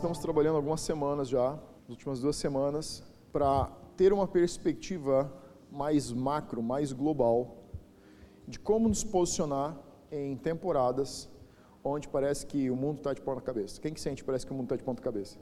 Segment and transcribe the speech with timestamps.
[0.00, 1.50] estamos trabalhando algumas semanas já,
[1.82, 3.66] nas últimas duas semanas, para
[3.98, 5.30] ter uma perspectiva
[5.70, 7.58] mais macro, mais global,
[8.48, 9.76] de como nos posicionar
[10.10, 11.28] em temporadas
[11.84, 13.78] onde parece que o mundo está de ponta cabeça.
[13.78, 15.38] Quem que sente parece que o mundo está de ponta cabeça?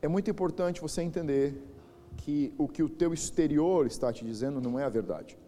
[0.00, 1.62] É muito importante você entender
[2.16, 5.38] que o que o teu exterior está te dizendo não é a verdade.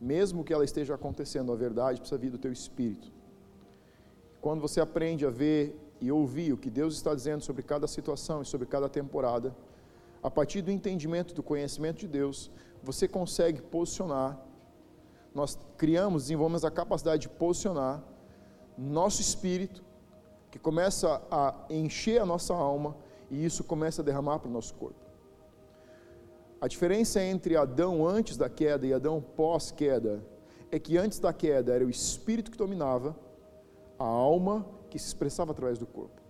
[0.00, 3.12] Mesmo que ela esteja acontecendo, a verdade precisa vir do teu espírito.
[4.40, 8.42] Quando você aprende a ver e ouvir o que Deus está dizendo sobre cada situação
[8.42, 9.54] e sobre cada temporada,
[10.22, 12.50] a partir do entendimento, do conhecimento de Deus,
[12.82, 14.38] você consegue posicionar.
[15.34, 18.02] Nós criamos, desenvolvemos a capacidade de posicionar
[18.76, 19.82] nosso espírito,
[20.50, 22.96] que começa a encher a nossa alma
[23.30, 25.08] e isso começa a derramar para o nosso corpo.
[26.60, 30.24] A diferença entre Adão antes da queda e Adão pós-queda
[30.70, 33.16] é que antes da queda era o espírito que dominava,
[33.98, 36.20] a alma que se expressava através do corpo.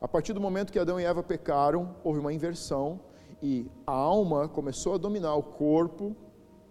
[0.00, 3.00] A partir do momento que Adão e Eva pecaram, houve uma inversão
[3.42, 6.16] e a alma começou a dominar o corpo,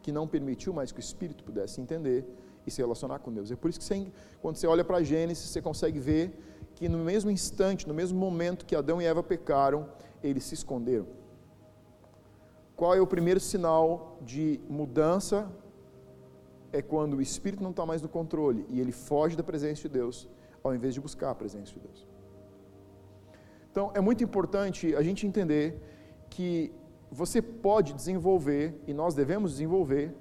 [0.01, 2.25] que não permitiu mais que o espírito pudesse entender
[2.65, 3.51] e se relacionar com Deus.
[3.51, 4.07] É por isso que você,
[4.41, 6.37] quando você olha para Gênesis, você consegue ver
[6.75, 9.89] que no mesmo instante, no mesmo momento que Adão e Eva pecaram,
[10.23, 11.07] eles se esconderam.
[12.75, 15.51] Qual é o primeiro sinal de mudança?
[16.71, 19.89] É quando o espírito não está mais no controle e ele foge da presença de
[19.89, 20.27] Deus,
[20.67, 22.07] ao invés de buscar a presença de Deus.
[23.71, 25.79] Então, é muito importante a gente entender
[26.29, 26.73] que
[27.11, 30.15] você pode desenvolver, e nós devemos desenvolver,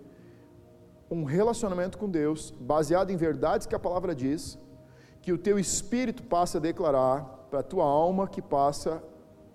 [1.10, 4.58] um relacionamento com Deus baseado em verdades que a palavra diz,
[5.22, 9.02] que o teu espírito passa a declarar para a tua alma, que passa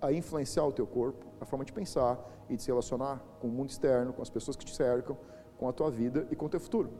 [0.00, 2.18] a influenciar o teu corpo, a forma de pensar
[2.48, 5.16] e de se relacionar com o mundo externo, com as pessoas que te cercam,
[5.58, 6.90] com a tua vida e com o teu futuro.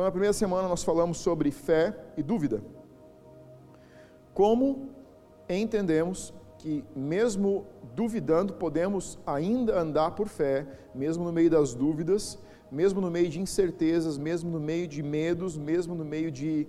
[0.00, 2.62] Então, na primeira semana nós falamos sobre fé e dúvida.
[4.32, 4.88] Como
[5.46, 12.38] entendemos que, mesmo duvidando, podemos ainda andar por fé, mesmo no meio das dúvidas,
[12.70, 16.66] mesmo no meio de incertezas, mesmo no meio de medos, mesmo no meio de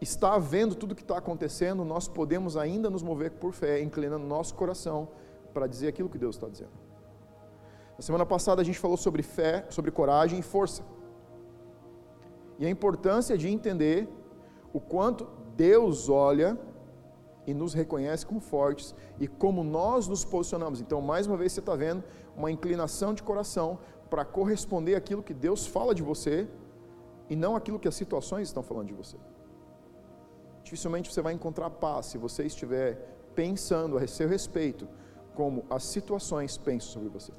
[0.00, 4.24] estar vendo tudo o que está acontecendo, nós podemos ainda nos mover por fé, inclinando
[4.24, 5.08] nosso coração
[5.52, 6.72] para dizer aquilo que Deus está dizendo.
[7.98, 10.82] Na semana passada a gente falou sobre fé, sobre coragem e força.
[12.58, 14.08] E a importância de entender
[14.72, 15.26] o quanto
[15.56, 16.58] Deus olha
[17.46, 20.80] e nos reconhece como fortes e como nós nos posicionamos.
[20.80, 22.04] Então, mais uma vez, você está vendo
[22.36, 23.78] uma inclinação de coração
[24.10, 26.48] para corresponder àquilo que Deus fala de você
[27.28, 29.16] e não aquilo que as situações estão falando de você.
[30.62, 34.86] Dificilmente você vai encontrar paz se você estiver pensando a seu respeito
[35.34, 37.32] como as situações pensam sobre você.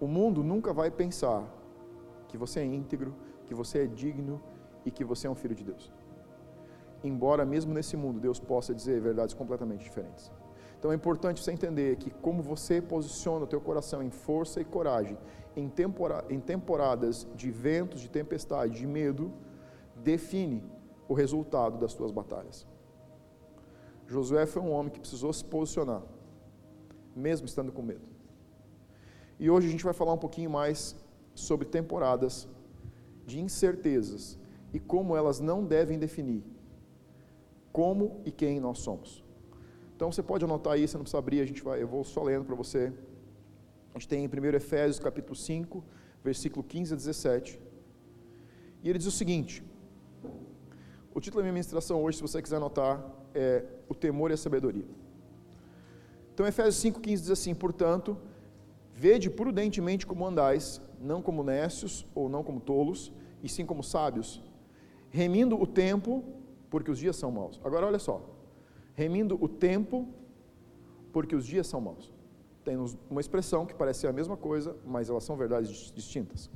[0.00, 1.44] O mundo nunca vai pensar
[2.34, 3.14] que você é íntegro,
[3.46, 4.42] que você é digno
[4.84, 5.92] e que você é um filho de Deus
[7.04, 10.32] embora mesmo nesse mundo Deus possa dizer verdades completamente diferentes.
[10.78, 14.64] Então é importante você entender que como você posiciona o teu coração em força e
[14.64, 15.16] coragem,
[15.54, 19.32] em, tempora, em temporadas de ventos, de tempestade, de medo,
[19.96, 20.64] define
[21.08, 22.66] o resultado das tuas batalhas.
[24.06, 26.02] Josué foi um homem que precisou se posicionar,
[27.14, 28.06] mesmo estando com medo.
[29.38, 30.96] E hoje a gente vai falar um pouquinho mais
[31.34, 32.48] sobre temporadas
[33.26, 34.38] de incertezas
[34.72, 36.42] e como elas não devem definir
[37.74, 39.24] como e quem nós somos.
[39.96, 42.44] Então você pode anotar aí, não precisa abrir, a gente vai, eu vou só lendo
[42.44, 42.92] para você.
[43.92, 45.82] A gente tem em 1 Efésios capítulo 5,
[46.22, 47.60] versículo 15 a 17.
[48.80, 49.64] E ele diz o seguinte:
[51.12, 54.36] o título da minha ministração hoje, se você quiser anotar, é O Temor e a
[54.36, 54.86] Sabedoria.
[56.32, 58.16] Então, Efésios 5,15 diz assim: Portanto,
[58.92, 64.42] vede prudentemente como andais, não como nécios ou não como tolos, e sim como sábios,
[65.10, 66.24] remindo o tempo,
[66.70, 67.60] porque os dias são maus.
[67.62, 68.22] Agora olha só,
[68.94, 70.08] remindo o tempo,
[71.12, 72.10] porque os dias são maus.
[72.64, 72.76] Tem
[73.10, 76.50] uma expressão que parece ser a mesma coisa, mas elas são verdades distintas.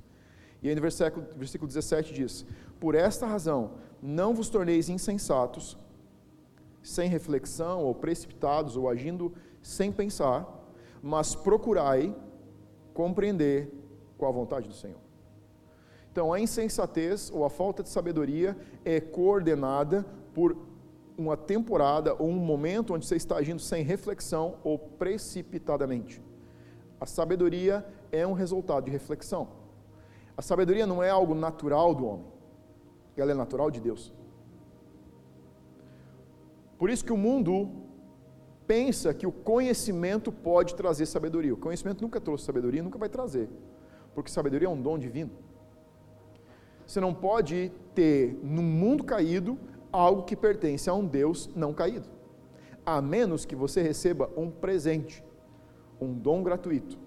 [0.63, 2.47] E aí no versículo, versículo 17 diz:
[2.81, 5.77] Por esta razão, não vos torneis insensatos,
[6.83, 10.49] sem reflexão, ou precipitados, ou agindo sem pensar,
[11.03, 12.17] mas procurai
[12.95, 13.78] compreender
[14.19, 14.99] qual a vontade do Senhor.
[16.13, 20.05] Então, a insensatez ou a falta de sabedoria é coordenada
[20.35, 20.57] por
[21.17, 26.23] uma temporada ou um momento onde você está agindo sem reflexão ou precipitadamente.
[27.01, 29.49] A sabedoria é um resultado de reflexão.
[30.37, 32.27] A sabedoria não é algo natural do homem,
[33.17, 34.13] ela é natural de Deus.
[36.79, 37.69] Por isso que o mundo
[38.67, 41.53] pensa que o conhecimento pode trazer sabedoria.
[41.53, 43.49] O conhecimento nunca trouxe sabedoria, nunca vai trazer,
[44.15, 45.31] porque sabedoria é um dom divino.
[46.87, 49.59] Você não pode ter, num mundo caído,
[49.93, 52.09] algo que pertence a um Deus não caído,
[52.85, 55.23] a menos que você receba um presente,
[56.01, 56.99] um dom gratuito.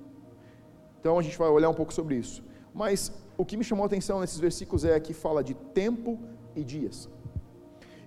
[0.99, 2.43] Então a gente vai olhar um pouco sobre isso.
[2.73, 6.19] Mas o que me chamou a atenção nesses versículos é que fala de tempo
[6.55, 7.09] e dias.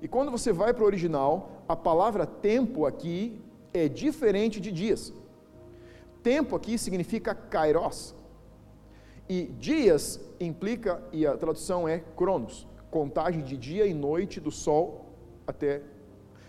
[0.00, 3.40] E quando você vai para o original, a palavra tempo aqui
[3.72, 5.12] é diferente de dias.
[6.22, 8.14] Tempo aqui significa kairos.
[9.28, 15.06] E dias implica, e a tradução é cronos, contagem de dia e noite do sol
[15.46, 15.82] até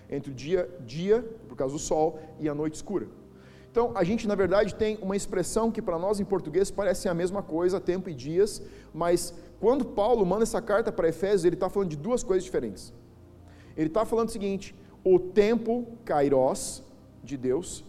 [0.09, 3.07] entre o dia, dia, por causa do sol, e a noite escura.
[3.71, 7.13] Então, a gente, na verdade, tem uma expressão que para nós em português parece a
[7.13, 8.61] mesma coisa, tempo e dias,
[8.93, 12.93] mas quando Paulo manda essa carta para Efésios, ele está falando de duas coisas diferentes.
[13.75, 14.73] Ele está falando o seguinte:
[15.03, 16.83] o tempo kairos
[17.21, 17.83] de Deus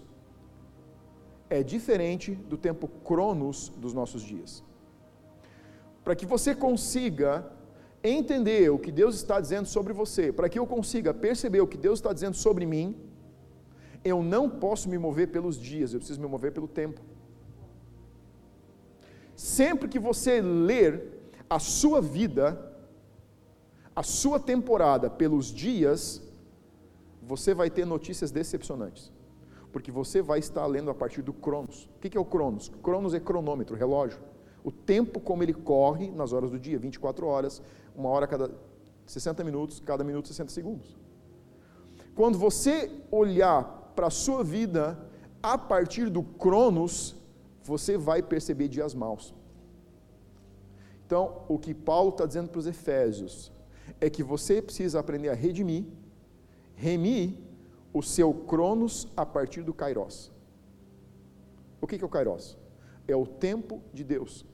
[1.48, 4.64] é diferente do tempo cronos dos nossos dias.
[6.06, 7.44] Para que você consiga
[8.00, 11.76] entender o que Deus está dizendo sobre você, para que eu consiga perceber o que
[11.76, 12.96] Deus está dizendo sobre mim,
[14.04, 17.00] eu não posso me mover pelos dias, eu preciso me mover pelo tempo.
[19.34, 20.92] Sempre que você ler
[21.50, 22.72] a sua vida,
[23.96, 26.22] a sua temporada pelos dias,
[27.20, 29.10] você vai ter notícias decepcionantes.
[29.72, 31.90] Porque você vai estar lendo a partir do Cronos.
[31.96, 32.70] O que é o Cronos?
[32.80, 34.35] Cronos é cronômetro, relógio.
[34.66, 37.62] O tempo como ele corre nas horas do dia, 24 horas,
[37.94, 38.50] uma hora cada
[39.06, 40.96] 60 minutos, cada minuto 60 segundos.
[42.16, 43.62] Quando você olhar
[43.94, 44.98] para a sua vida
[45.40, 47.14] a partir do Cronos,
[47.62, 49.32] você vai perceber dias maus.
[51.06, 53.52] Então, o que Paulo está dizendo para os Efésios
[54.00, 55.84] é que você precisa aprender a redimir,
[56.74, 57.38] remir
[57.94, 60.32] o seu Cronos a partir do Kairos.
[61.80, 62.58] O que é o Kairos?
[63.06, 64.44] É o tempo de Deus.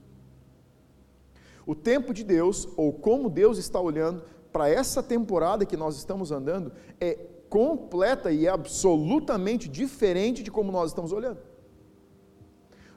[1.65, 6.31] O tempo de Deus, ou como Deus está olhando para essa temporada que nós estamos
[6.31, 7.13] andando, é
[7.49, 11.39] completa e absolutamente diferente de como nós estamos olhando.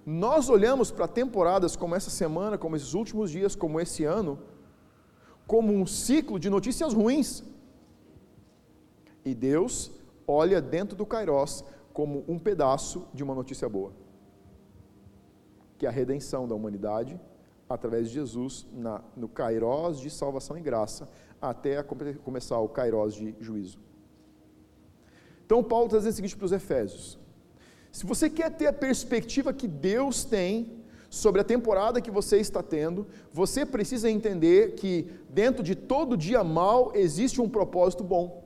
[0.05, 4.39] Nós olhamos para temporadas como essa semana, como esses últimos dias, como esse ano,
[5.47, 7.43] como um ciclo de notícias ruins.
[9.25, 9.91] E Deus
[10.27, 13.93] olha dentro do Kairos como um pedaço de uma notícia boa,
[15.79, 17.19] que é a redenção da humanidade
[17.69, 21.09] através de Jesus na, no Kairos de salvação e graça,
[21.41, 23.79] até começar o Kairos de juízo.
[25.45, 27.19] Então, Paulo está dizendo o seguinte para os Efésios:
[27.93, 32.63] se você quer ter a perspectiva que Deus tem sobre a temporada que você está
[32.63, 38.46] tendo, você precisa entender que dentro de todo dia mal existe um propósito bom.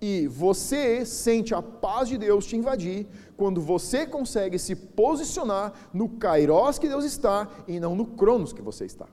[0.00, 3.06] E você sente a paz de Deus te invadir
[3.36, 8.62] quando você consegue se posicionar no Kairos que Deus está e não no Cronos que
[8.62, 9.06] você está.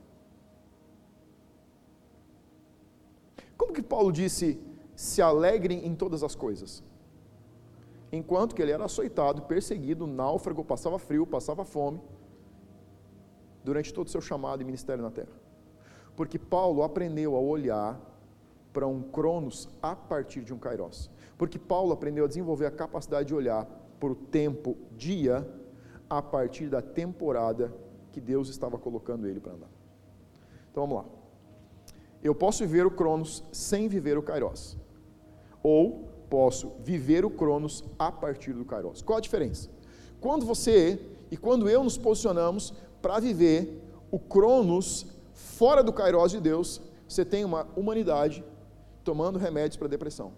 [3.56, 4.60] Como que Paulo disse
[4.94, 6.82] se alegrem em todas as coisas.
[8.10, 12.00] Enquanto que ele era açoitado, perseguido, náufrago, passava frio, passava fome,
[13.64, 15.32] durante todo o seu chamado e ministério na terra.
[16.14, 17.98] Porque Paulo aprendeu a olhar
[18.72, 21.10] para um Cronos a partir de um Kairos.
[21.36, 23.66] Porque Paulo aprendeu a desenvolver a capacidade de olhar
[24.00, 25.46] para o tempo, dia,
[26.08, 27.72] a partir da temporada
[28.10, 29.70] que Deus estava colocando ele para andar.
[30.70, 31.10] Então vamos lá.
[32.22, 34.76] Eu posso viver o Cronos sem viver o Kairos
[35.62, 39.02] ou posso viver o Cronos a partir do Kairos.
[39.02, 39.68] Qual a diferença?
[40.20, 46.40] Quando você e quando eu nos posicionamos para viver o Cronos fora do Kairos de
[46.40, 48.44] Deus, você tem uma humanidade
[49.02, 50.32] tomando remédios para depressão.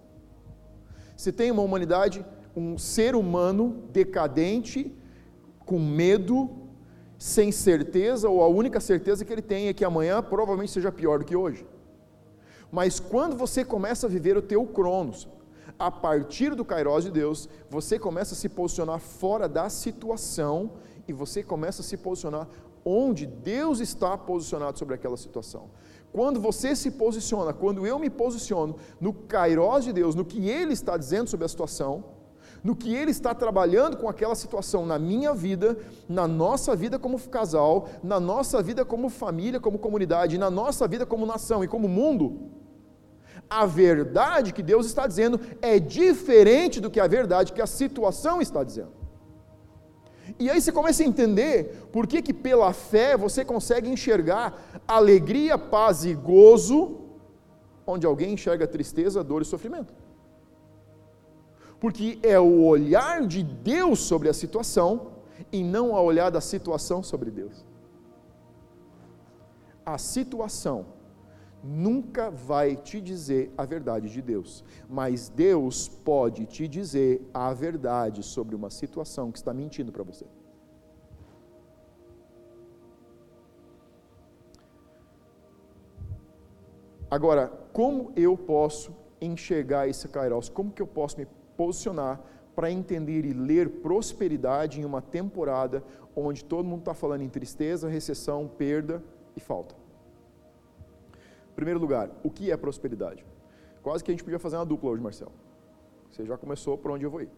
[1.17, 2.25] Você tem uma humanidade,
[2.57, 4.93] um ser humano decadente,
[5.65, 6.51] com medo,
[7.19, 11.21] sem certeza, ou a única certeza que ele tem é que amanhã provavelmente seja pior
[11.21, 11.67] do que hoje.
[12.71, 15.29] Mas quando você começa a viver o teu cronos,
[15.79, 20.73] a partir do Kairos de Deus, você começa a se posicionar fora da situação
[21.07, 22.49] e você começa a se posicionar
[22.85, 25.71] onde Deus está posicionado sobre aquela situação.
[26.15, 30.73] Quando você se posiciona, quando eu me posiciono no Kairos de Deus, no que Ele
[30.73, 32.05] está dizendo sobre a situação,
[32.63, 35.77] no que Ele está trabalhando com aquela situação na minha vida,
[36.09, 41.05] na nossa vida como casal, na nossa vida como família, como comunidade, na nossa vida
[41.05, 42.49] como nação e como mundo,
[43.51, 48.41] a verdade que Deus está dizendo é diferente do que a verdade que a situação
[48.41, 49.04] está dizendo.
[50.39, 55.57] E aí você começa a entender por que, que pela fé você consegue enxergar alegria,
[55.57, 57.01] paz e gozo,
[57.87, 59.95] onde alguém enxerga tristeza, dor e sofrimento.
[61.79, 65.13] Porque é o olhar de Deus sobre a situação
[65.53, 67.65] e não a olhar da situação sobre Deus.
[69.85, 70.87] A situação
[71.65, 78.23] nunca vai te dizer a verdade de Deus, mas Deus pode te dizer a verdade
[78.23, 80.27] sobre uma situação que está mentindo para você.
[87.11, 90.49] Agora, como eu posso enxergar esse Kairos?
[90.49, 92.21] Como que eu posso me posicionar
[92.55, 95.83] para entender e ler prosperidade em uma temporada
[96.15, 99.03] onde todo mundo está falando em tristeza, recessão, perda
[99.37, 99.84] e falta?
[101.55, 103.25] Primeiro lugar, o que é prosperidade?
[103.83, 105.33] Quase que a gente podia fazer uma dupla hoje, Marcelo.
[106.11, 107.31] Você já começou por onde eu vou ir.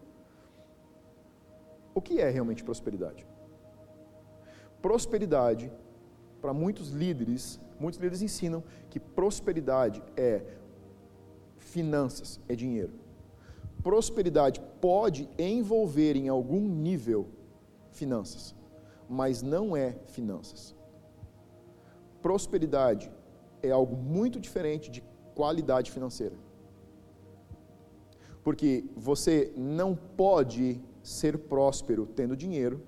[1.93, 3.27] O que é realmente prosperidade?
[4.81, 5.71] Prosperidade,
[6.39, 10.43] para muitos líderes, muitos líderes ensinam que prosperidade é
[11.57, 12.93] finanças, é dinheiro.
[13.83, 17.27] Prosperidade pode envolver em algum nível
[17.91, 18.55] finanças,
[19.09, 20.75] mas não é finanças.
[22.21, 23.11] Prosperidade
[23.61, 25.03] é algo muito diferente de
[25.35, 26.35] qualidade financeira.
[28.43, 32.81] Porque você não pode ser próspero tendo dinheiro,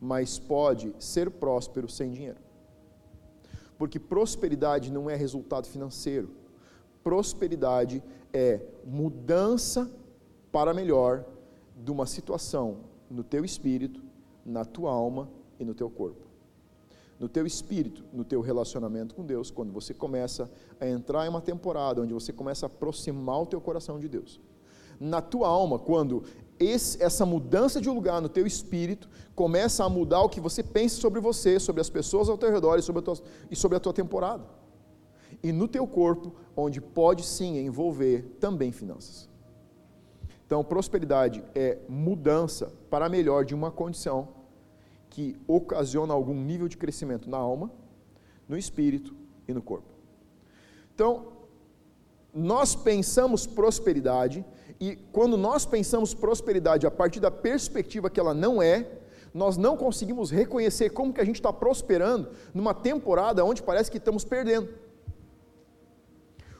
[0.00, 2.38] mas pode ser próspero sem dinheiro.
[3.76, 6.30] Porque prosperidade não é resultado financeiro.
[7.02, 9.90] Prosperidade é mudança
[10.52, 11.24] para melhor
[11.76, 12.78] de uma situação
[13.10, 14.00] no teu espírito,
[14.44, 16.23] na tua alma e no teu corpo
[17.18, 21.40] no teu espírito, no teu relacionamento com Deus, quando você começa a entrar em uma
[21.40, 24.40] temporada onde você começa a aproximar o teu coração de Deus.
[24.98, 26.24] Na tua alma, quando
[26.58, 31.00] esse, essa mudança de lugar no teu espírito começa a mudar o que você pensa
[31.00, 33.16] sobre você, sobre as pessoas ao teu redor e sobre a tua,
[33.50, 34.44] e sobre a tua temporada.
[35.42, 39.28] E no teu corpo, onde pode sim envolver também finanças.
[40.46, 44.28] Então, prosperidade é mudança para melhor de uma condição
[45.14, 47.70] que ocasiona algum nível de crescimento na alma,
[48.48, 49.14] no espírito
[49.46, 49.94] e no corpo.
[50.92, 51.28] Então,
[52.34, 54.44] nós pensamos prosperidade,
[54.80, 58.90] e quando nós pensamos prosperidade a partir da perspectiva que ela não é,
[59.32, 63.98] nós não conseguimos reconhecer como que a gente está prosperando numa temporada onde parece que
[63.98, 64.68] estamos perdendo.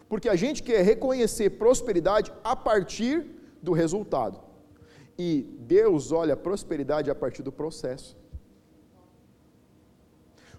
[0.09, 3.27] Porque a gente quer reconhecer prosperidade a partir
[3.61, 4.39] do resultado.
[5.19, 8.23] E Deus olha a prosperidade a partir do processo.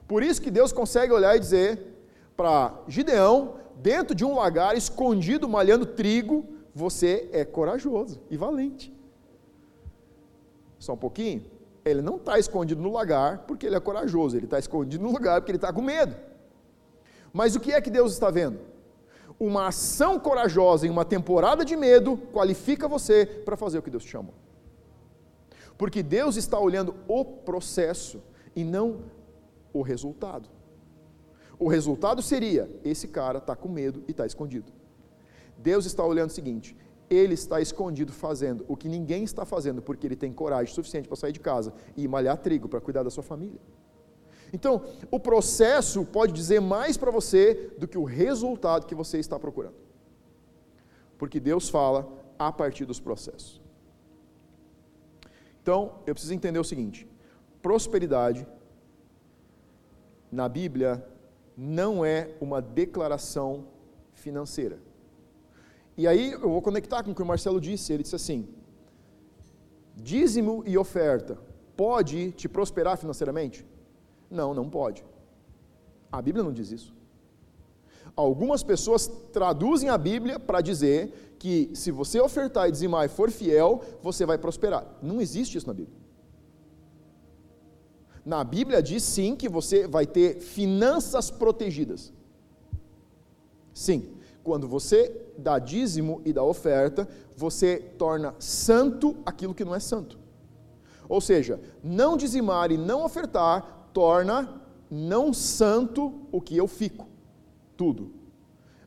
[0.08, 1.94] Por isso que Deus consegue olhar e dizer
[2.36, 8.94] para Gideão, dentro de um lagar, escondido, malhando trigo, você é corajoso e valente.
[10.78, 11.46] Só um pouquinho?
[11.84, 15.40] Ele não está escondido no lagar porque ele é corajoso, ele está escondido no lugar
[15.40, 16.16] porque ele está com medo.
[17.32, 18.60] Mas o que é que Deus está vendo?
[19.40, 24.04] Uma ação corajosa em uma temporada de medo qualifica você para fazer o que Deus
[24.04, 24.34] te chamou.
[25.78, 28.22] Porque Deus está olhando o processo
[28.56, 29.00] e não
[29.76, 30.50] o resultado.
[31.60, 34.72] O resultado seria: esse cara está com medo e está escondido.
[35.58, 36.76] Deus está olhando o seguinte:
[37.10, 41.18] ele está escondido fazendo o que ninguém está fazendo, porque ele tem coragem suficiente para
[41.18, 43.60] sair de casa e malhar trigo para cuidar da sua família.
[44.54, 49.38] Então, o processo pode dizer mais para você do que o resultado que você está
[49.38, 49.76] procurando.
[51.18, 52.08] Porque Deus fala
[52.40, 53.62] a partir dos processos.
[55.62, 57.06] Então, eu preciso entender o seguinte:
[57.62, 58.48] prosperidade
[60.36, 61.04] na Bíblia
[61.58, 63.66] não é uma declaração
[64.14, 64.78] financeira.
[65.98, 67.94] E aí eu vou conectar com o que o Marcelo disse.
[67.94, 68.48] Ele disse assim:
[69.96, 71.38] dízimo e oferta
[71.78, 73.66] pode te prosperar financeiramente?
[74.30, 75.06] Não, não pode.
[76.12, 76.94] A Bíblia não diz isso.
[78.16, 83.30] Algumas pessoas traduzem a Bíblia para dizer que se você ofertar e dizimar e for
[83.32, 84.86] fiel, você vai prosperar.
[85.02, 86.05] Não existe isso na Bíblia.
[88.26, 92.12] Na Bíblia diz sim que você vai ter finanças protegidas.
[93.72, 99.80] Sim, quando você dá dízimo e dá oferta, você torna santo aquilo que não é
[99.80, 100.18] santo.
[101.08, 107.08] Ou seja, não dizimar e não ofertar torna não santo o que eu fico.
[107.78, 108.12] Tudo.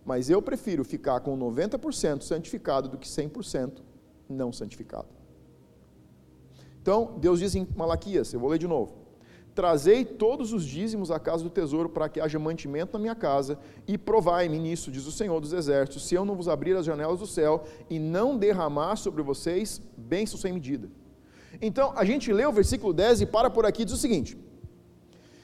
[0.05, 3.83] Mas eu prefiro ficar com 90% santificado do que 100%
[4.29, 5.09] não santificado.
[6.81, 9.08] Então, Deus diz em Malaquias, eu vou ler de novo.
[9.59, 13.59] Trazei todos os dízimos à casa do tesouro, para que haja mantimento na minha casa,
[13.89, 17.19] e provai-me nisso, diz o Senhor dos Exércitos, se eu não vos abrir as janelas
[17.19, 20.89] do céu e não derramar sobre vocês bênçãos sem medida.
[21.61, 24.39] Então, a gente lê o versículo 10 e para por aqui diz o seguinte: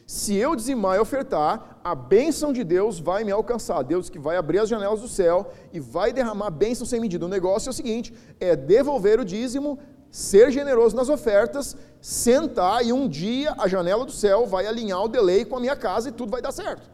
[0.07, 3.83] se eu dizimar e ofertar, a bênção de Deus vai me alcançar.
[3.83, 7.25] Deus que vai abrir as janelas do céu e vai derramar bênção sem medida.
[7.25, 9.79] O negócio é o seguinte: é devolver o dízimo
[10.15, 15.09] ser generoso nas ofertas, sentar e um dia a janela do céu vai alinhar o
[15.09, 16.89] delay com a minha casa e tudo vai dar certo.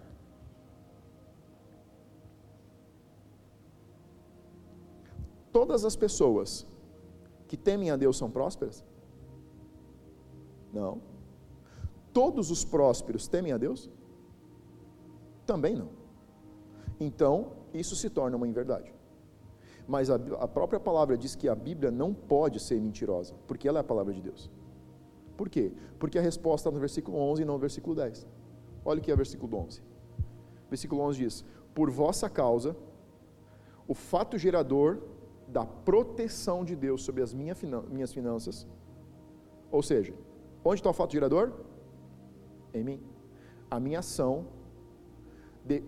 [5.52, 6.66] Todas as pessoas
[7.46, 8.82] que temem a Deus são prósperas?
[10.72, 11.02] Não.
[12.14, 13.90] Todos os prósperos temem a Deus?
[15.44, 15.90] Também não.
[16.98, 18.94] Então, isso se torna uma inverdade.
[19.90, 23.80] Mas a, a, própria palavra diz que a Bíblia não pode ser mentirosa, porque ela
[23.80, 24.48] é a palavra de Deus.
[25.36, 25.72] Por quê?
[25.98, 28.24] Porque a resposta está no versículo 11 e não no versículo 10.
[28.84, 29.82] Olha o que é o versículo 11.
[30.68, 31.44] Versículo 11 diz:
[31.74, 32.76] Por vossa causa,
[33.88, 35.00] o fato gerador
[35.48, 37.56] da proteção de Deus sobre as minha
[37.90, 38.68] minhas finanças,
[39.72, 40.14] ou seja,
[40.64, 41.52] onde está o fato gerador?
[42.72, 43.00] Em mim.
[43.68, 44.46] A minha ação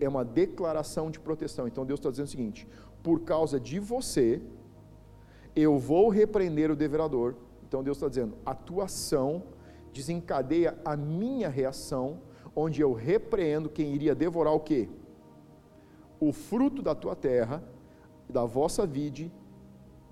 [0.00, 1.68] é uma declaração de proteção.
[1.68, 2.66] Então Deus está dizendo o seguinte:
[3.02, 4.40] por causa de você,
[5.54, 7.34] eu vou repreender o devorador.
[7.66, 9.42] Então Deus está dizendo: a tua ação
[9.92, 12.20] desencadeia a minha reação,
[12.54, 14.88] onde eu repreendo quem iria devorar o quê?
[16.20, 17.62] O fruto da tua terra,
[18.28, 19.30] da vossa vide,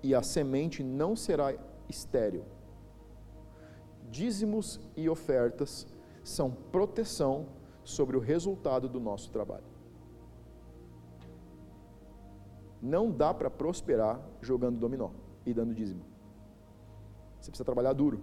[0.03, 1.53] e a semente não será
[1.87, 2.43] estéril.
[4.09, 5.87] Dízimos e ofertas
[6.23, 7.47] são proteção
[7.83, 9.70] sobre o resultado do nosso trabalho.
[12.81, 15.11] Não dá para prosperar jogando dominó
[15.45, 16.01] e dando dízimo.
[17.39, 18.21] Você precisa trabalhar duro.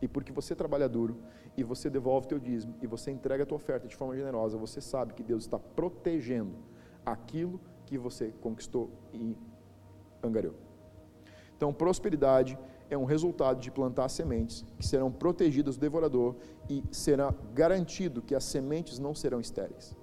[0.00, 1.16] E porque você trabalha duro
[1.56, 4.80] e você devolve teu dízimo e você entrega a tua oferta de forma generosa, você
[4.80, 6.54] sabe que Deus está protegendo
[7.04, 9.36] aquilo que você conquistou e
[10.22, 10.54] angariou.
[11.56, 12.58] Então, prosperidade
[12.90, 16.36] é um resultado de plantar sementes que serão protegidas do devorador
[16.68, 19.96] e será garantido que as sementes não serão estéreis.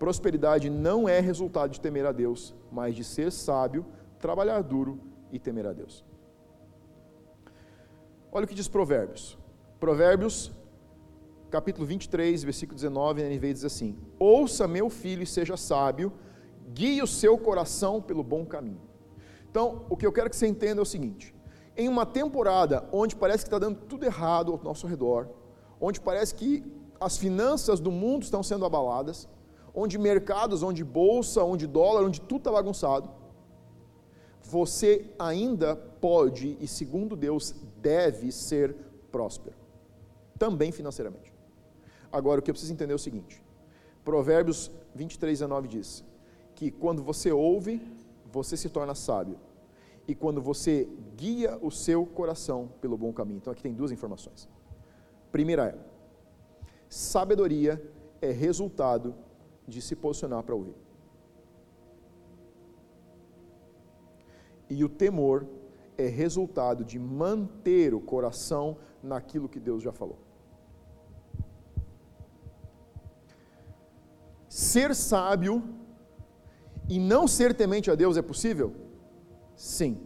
[0.00, 3.84] Prosperidade não é resultado de temer a Deus, mas de ser sábio,
[4.18, 4.98] trabalhar duro
[5.30, 6.02] e temer a Deus.
[8.32, 9.36] Olha o que diz Provérbios.
[9.78, 10.52] Provérbios,
[11.50, 16.10] capítulo 23, versículo 19, NV diz assim: Ouça, meu filho, e seja sábio,
[16.72, 18.80] guie o seu coração pelo bom caminho.
[19.50, 21.34] Então, o que eu quero que você entenda é o seguinte:
[21.76, 25.28] em uma temporada onde parece que está dando tudo errado ao nosso redor,
[25.78, 26.64] onde parece que
[26.98, 29.28] as finanças do mundo estão sendo abaladas,
[29.74, 33.10] onde mercados, onde bolsa, onde dólar, onde tudo está bagunçado,
[34.42, 38.74] você ainda pode e, segundo Deus, deve ser
[39.12, 39.56] próspero,
[40.38, 41.32] também financeiramente.
[42.10, 43.42] Agora, o que eu preciso entender é o seguinte:
[44.04, 46.04] Provérbios 23, 19 diz
[46.54, 47.80] que quando você ouve,
[48.32, 49.38] você se torna sábio,
[50.06, 53.38] e quando você guia o seu coração pelo bom caminho.
[53.38, 54.48] Então, aqui tem duas informações.
[55.30, 55.74] Primeira é:
[56.88, 57.80] sabedoria
[58.20, 59.14] é resultado
[59.70, 60.76] de se posicionar para ouvir.
[64.68, 65.46] E o temor
[65.96, 70.18] é resultado de manter o coração naquilo que Deus já falou.
[74.48, 75.62] Ser sábio
[76.88, 78.74] e não ser temente a Deus é possível?
[79.56, 79.98] Sim.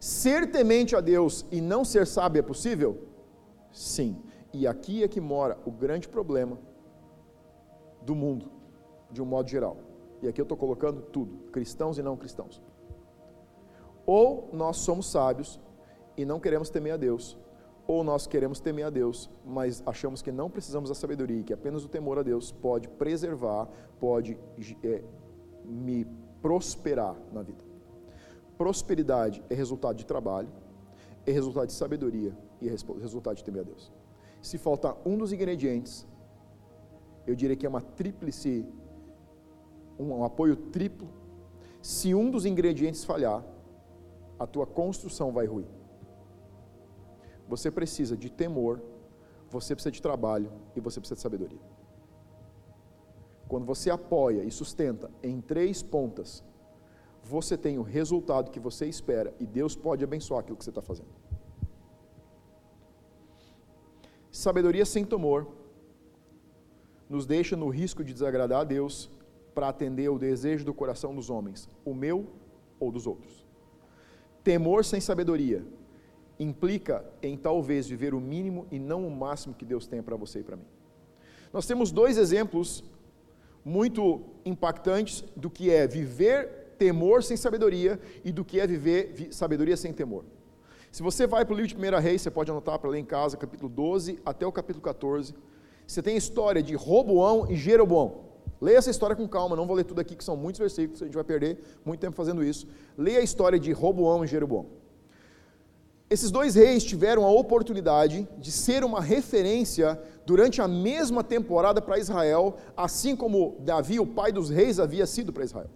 [0.00, 3.08] Ser temente a Deus e não ser sábio é possível?
[3.72, 4.22] Sim.
[4.52, 6.58] E aqui é que mora o grande problema
[8.02, 8.50] do mundo,
[9.10, 9.76] de um modo geral.
[10.22, 12.60] E aqui eu estou colocando tudo, cristãos e não cristãos.
[14.04, 15.60] Ou nós somos sábios
[16.16, 17.38] e não queremos temer a Deus,
[17.86, 21.84] ou nós queremos temer a Deus, mas achamos que não precisamos da sabedoria, que apenas
[21.84, 24.38] o temor a Deus pode preservar, pode
[24.82, 25.02] é,
[25.64, 26.06] me
[26.42, 27.64] prosperar na vida.
[28.58, 30.48] Prosperidade é resultado de trabalho,
[31.24, 33.92] é resultado de sabedoria e é resultado de temer a Deus.
[34.42, 36.06] Se faltar um dos ingredientes,
[37.28, 38.66] eu diria que é uma tríplice,
[39.98, 41.08] um, um apoio triplo.
[41.82, 43.44] Se um dos ingredientes falhar,
[44.38, 45.66] a tua construção vai ruir.
[47.46, 48.80] Você precisa de temor,
[49.50, 51.60] você precisa de trabalho e você precisa de sabedoria.
[53.46, 56.42] Quando você apoia e sustenta em três pontas,
[57.22, 60.80] você tem o resultado que você espera e Deus pode abençoar aquilo que você está
[60.80, 61.10] fazendo.
[64.30, 65.57] Sabedoria sem temor
[67.08, 69.10] nos deixa no risco de desagradar a Deus
[69.54, 72.26] para atender ao desejo do coração dos homens, o meu
[72.78, 73.44] ou dos outros.
[74.44, 75.64] Temor sem sabedoria
[76.38, 80.40] implica em talvez viver o mínimo e não o máximo que Deus tem para você
[80.40, 80.66] e para mim.
[81.52, 82.84] Nós temos dois exemplos
[83.64, 89.76] muito impactantes do que é viver temor sem sabedoria e do que é viver sabedoria
[89.76, 90.24] sem temor.
[90.92, 93.04] Se você vai para o livro de 1 Reis, você pode anotar para ler em
[93.04, 95.34] casa, capítulo 12 até o capítulo 14
[95.88, 98.28] você tem a história de Roboão e Jeroboão.
[98.60, 101.06] Leia essa história com calma, não vou ler tudo aqui, que são muitos versículos, a
[101.06, 102.66] gente vai perder muito tempo fazendo isso.
[102.96, 104.66] Leia a história de Roboão e Jeroboão.
[106.10, 111.98] Esses dois reis tiveram a oportunidade de ser uma referência durante a mesma temporada para
[111.98, 115.70] Israel, assim como Davi, o pai dos reis, havia sido para Israel.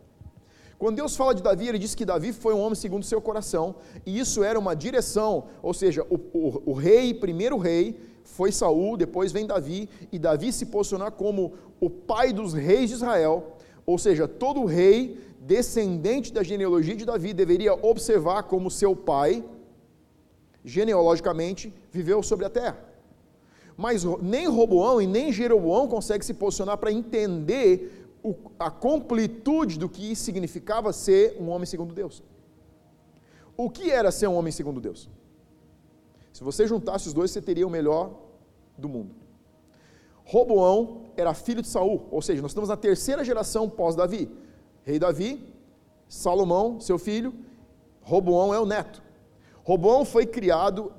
[0.79, 3.77] Quando Deus fala de Davi, ele diz que Davi foi um homem segundo seu coração,
[4.05, 8.97] e isso era uma direção, ou seja, o, o, o rei, primeiro rei, foi Saul,
[8.97, 13.99] depois vem Davi, e Davi se posicionar como o pai dos reis de Israel, ou
[13.99, 19.45] seja, todo rei descendente da genealogia de Davi deveria observar como seu pai,
[20.65, 22.79] genealogicamente, viveu sobre a terra.
[23.77, 29.89] Mas nem Roboão e nem Jeroboão conseguem se posicionar para entender o, a completude do
[29.89, 32.23] que significava ser um homem segundo Deus.
[33.57, 35.09] O que era ser um homem segundo Deus?
[36.33, 38.13] Se você juntasse os dois, você teria o melhor
[38.77, 39.15] do mundo.
[40.25, 44.31] Roboão era filho de Saul, ou seja, nós estamos na terceira geração pós-Davi.
[44.83, 45.53] Rei Davi,
[46.09, 47.35] Salomão, seu filho,
[48.01, 49.03] Roboão é o neto.
[49.63, 50.93] Roboão foi criado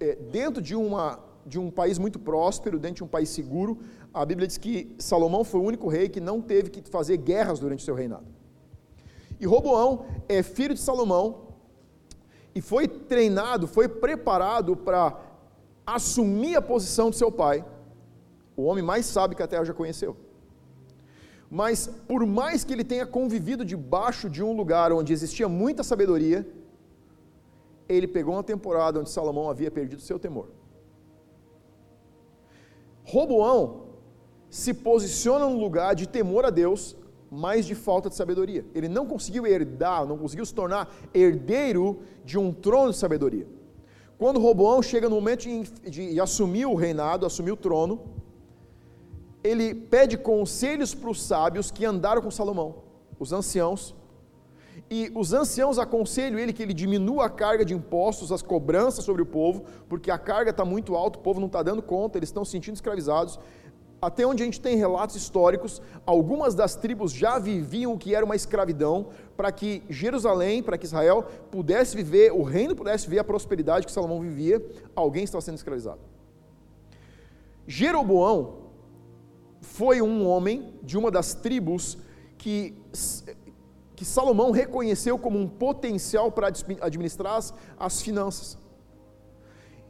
[0.00, 3.78] é, dentro de, uma, de um país muito próspero, dentro de um país seguro,
[4.12, 7.60] a Bíblia diz que Salomão foi o único rei que não teve que fazer guerras
[7.60, 8.26] durante o seu reinado.
[9.38, 11.47] E Roboão é filho de Salomão
[12.58, 15.16] e foi treinado, foi preparado para
[15.86, 17.64] assumir a posição de seu pai,
[18.56, 20.16] o homem mais sábio que a terra já conheceu.
[21.48, 26.44] Mas por mais que ele tenha convivido debaixo de um lugar onde existia muita sabedoria,
[27.88, 30.48] ele pegou uma temporada onde Salomão havia perdido seu temor.
[33.04, 33.62] Roboão
[34.50, 36.96] se posiciona num lugar de temor a Deus,
[37.30, 38.64] mas de falta de sabedoria.
[38.74, 43.46] Ele não conseguiu herdar, não conseguiu se tornar herdeiro de um trono de sabedoria.
[44.16, 48.00] Quando Roboão chega no momento de, de, de assumir o reinado, assumir o trono,
[49.44, 52.76] ele pede conselhos para os sábios que andaram com Salomão,
[53.18, 53.94] os anciãos,
[54.90, 59.20] e os anciãos aconselham ele que ele diminua a carga de impostos, as cobranças sobre
[59.20, 62.30] o povo, porque a carga está muito alta, o povo não está dando conta, eles
[62.30, 63.38] estão se sentindo escravizados,
[64.00, 68.24] até onde a gente tem relatos históricos, algumas das tribos já viviam o que era
[68.24, 73.24] uma escravidão, para que Jerusalém, para que Israel pudesse viver, o reino pudesse viver a
[73.24, 76.00] prosperidade que Salomão vivia, alguém estava sendo escravizado.
[77.66, 78.68] Jeroboão
[79.60, 81.98] foi um homem de uma das tribos
[82.38, 82.74] que,
[83.96, 86.48] que Salomão reconheceu como um potencial para
[86.80, 88.56] administrar as, as finanças.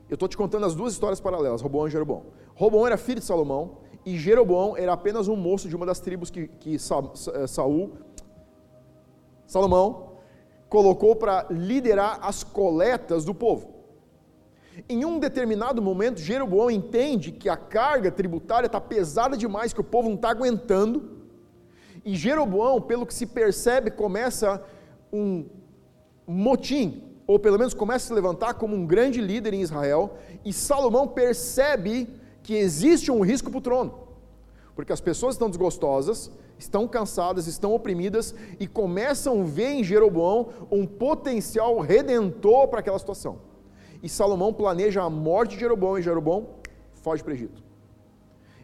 [0.09, 2.25] Eu estou te contando as duas histórias paralelas, Roboão e Jeroboão.
[2.55, 3.77] Roboão era filho de Salomão,
[4.09, 7.93] e Jeroboão era apenas um moço de uma das tribos que, que eh, Saul,
[9.47, 10.13] Salomão,
[10.67, 13.75] colocou para liderar as coletas do povo.
[14.89, 19.85] Em um determinado momento, Jeroboão entende que a carga tributária está pesada demais, que o
[19.85, 21.19] povo não está aguentando.
[22.03, 24.65] E Jeroboão, pelo que se percebe, começa
[25.13, 25.45] um
[26.27, 30.17] motim, ou pelo menos começa a se levantar como um grande líder em Israel.
[30.47, 32.09] E Salomão percebe
[32.49, 33.95] que existe um risco para o trono,
[34.75, 40.49] porque as pessoas estão desgostosas, estão cansadas, estão oprimidas e começam a ver em Jeroboão
[40.71, 43.41] um potencial redentor para aquela situação.
[44.03, 46.47] E Salomão planeja a morte de Jeroboão e Jeroboão
[46.95, 47.63] foge para o Egito.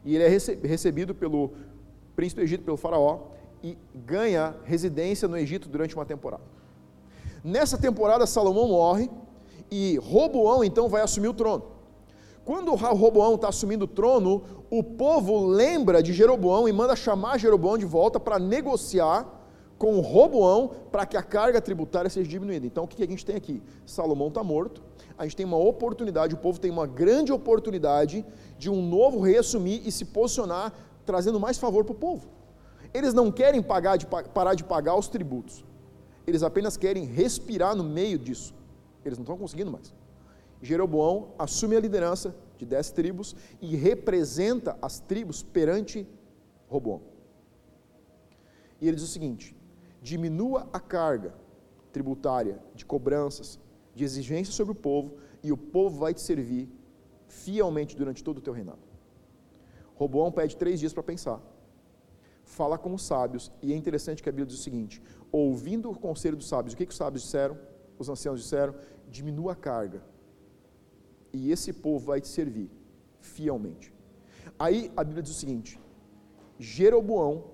[0.03, 1.53] E ele é recebido pelo
[2.17, 3.19] príncipe do Egito, pelo faraó,
[3.63, 6.45] e ganha residência no Egito durante uma temporada.
[7.45, 9.11] Nessa temporada, Salomão morre
[9.71, 11.74] e Roboão então vai assumir o trono.
[12.45, 17.79] Quando Roboão está assumindo o trono, o povo lembra de Jeroboão e manda chamar Jeroboão
[17.79, 19.27] de volta para negociar
[19.79, 22.67] com Roboão para que a carga tributária seja diminuída.
[22.67, 23.63] Então o que a gente tem aqui?
[23.87, 24.83] Salomão está morto,
[25.17, 28.25] a gente tem uma oportunidade, o povo tem uma grande oportunidade
[28.59, 30.73] de um novo rei assumir e se posicionar,
[31.07, 32.29] trazendo mais favor para o povo.
[32.93, 35.65] Eles não querem pagar de, parar de pagar os tributos,
[36.27, 38.55] eles apenas querem respirar no meio disso.
[39.05, 39.93] Eles não estão conseguindo mais.
[40.65, 46.09] Jeroboão assume a liderança de dez tribos e representa as tribos perante
[46.69, 47.03] Roboão.
[48.81, 49.55] E ele diz o seguinte:
[50.01, 51.35] diminua a carga
[51.93, 53.61] tributária de cobranças,
[53.95, 56.67] de exigências sobre o povo, e o povo vai te servir
[57.29, 58.81] fielmente durante todo o teu reinado.
[59.95, 61.43] Roboão pede três dias para pensar.
[62.43, 65.99] Fala com os sábios, e é interessante que a Bíblia diz o seguinte: ouvindo o
[65.99, 67.59] conselho dos sábios, o que, que os sábios disseram?
[67.99, 68.75] Os anciãos disseram:
[69.11, 70.14] diminua a carga
[71.35, 72.71] e esse povo vai te servir
[73.19, 73.93] fielmente.
[74.59, 75.81] Aí a Bíblia diz o seguinte:
[76.59, 77.45] Jeroboão,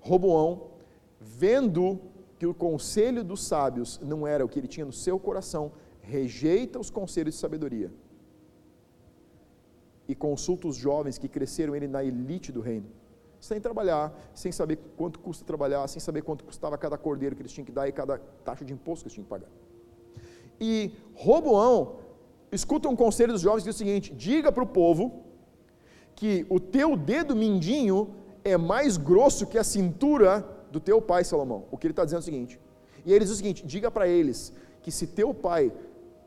[0.00, 0.72] Roboão,
[1.18, 2.00] vendo
[2.38, 6.78] que o conselho dos sábios não era o que ele tinha no seu coração, rejeita
[6.78, 7.90] os conselhos de sabedoria
[10.06, 12.88] e consulta os jovens que cresceram ele na elite do reino,
[13.40, 17.52] sem trabalhar, sem saber quanto custa trabalhar, sem saber quanto custava cada cordeiro que eles
[17.52, 19.48] tinham que dar e cada taxa de imposto que eles tinham que pagar.
[20.60, 22.03] E Roboão
[22.54, 25.24] escuta um conselho dos jovens que diz o seguinte: diga para o povo
[26.14, 28.14] que o teu dedo mindinho
[28.44, 31.66] é mais grosso que a cintura do teu pai Salomão.
[31.70, 32.60] O que ele está dizendo é o seguinte:
[33.04, 35.72] E ele diz o seguinte: diga para eles que se teu pai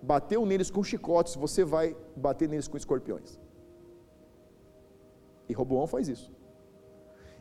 [0.01, 3.39] bateu neles com chicotes, você vai bater neles com escorpiões.
[5.49, 6.31] E Roboão faz isso.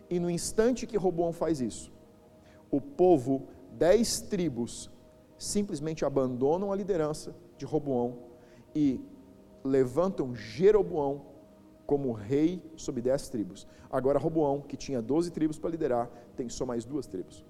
[0.08, 1.92] E no instante que Roboão faz isso,
[2.70, 4.90] o povo, dez tribos,
[5.36, 8.18] simplesmente abandonam a liderança de Roboão
[8.76, 9.00] e
[9.64, 11.22] levantam Jeroboão
[11.86, 13.66] como rei sobre dez tribos.
[13.90, 17.42] Agora Roboão, que tinha doze tribos para liderar, tem só mais duas tribos.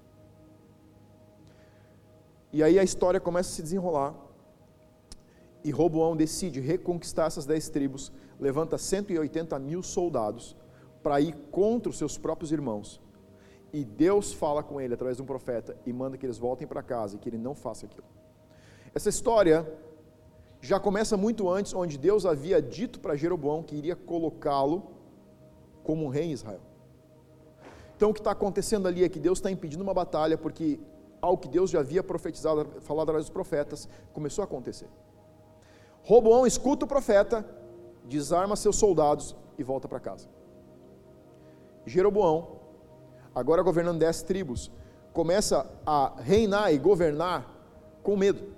[2.53, 4.15] E aí a história começa a se desenrolar.
[5.65, 8.09] E Roboão decide reconquistar essas dez tribos,
[8.39, 10.55] levanta 180 mil soldados
[11.03, 13.01] para ir contra os seus próprios irmãos.
[13.73, 16.81] E Deus fala com ele através de um profeta e manda que eles voltem para
[16.81, 18.07] casa e que ele não faça aquilo.
[18.95, 19.67] Essa história
[20.61, 24.91] já começa muito antes, onde Deus havia dito para Jeroboão que iria colocá-lo
[25.83, 26.61] como um rei em Israel.
[27.95, 30.79] Então o que está acontecendo ali é que Deus está impedindo uma batalha, porque
[31.21, 34.87] algo que Deus já havia profetizado, falado através dos profetas, começou a acontecer.
[36.03, 37.45] Roboão escuta o profeta,
[38.05, 40.27] desarma seus soldados e volta para casa.
[41.85, 42.59] Jeroboão,
[43.33, 44.71] agora governando dez tribos,
[45.13, 47.51] começa a reinar e governar
[48.03, 48.56] com medo.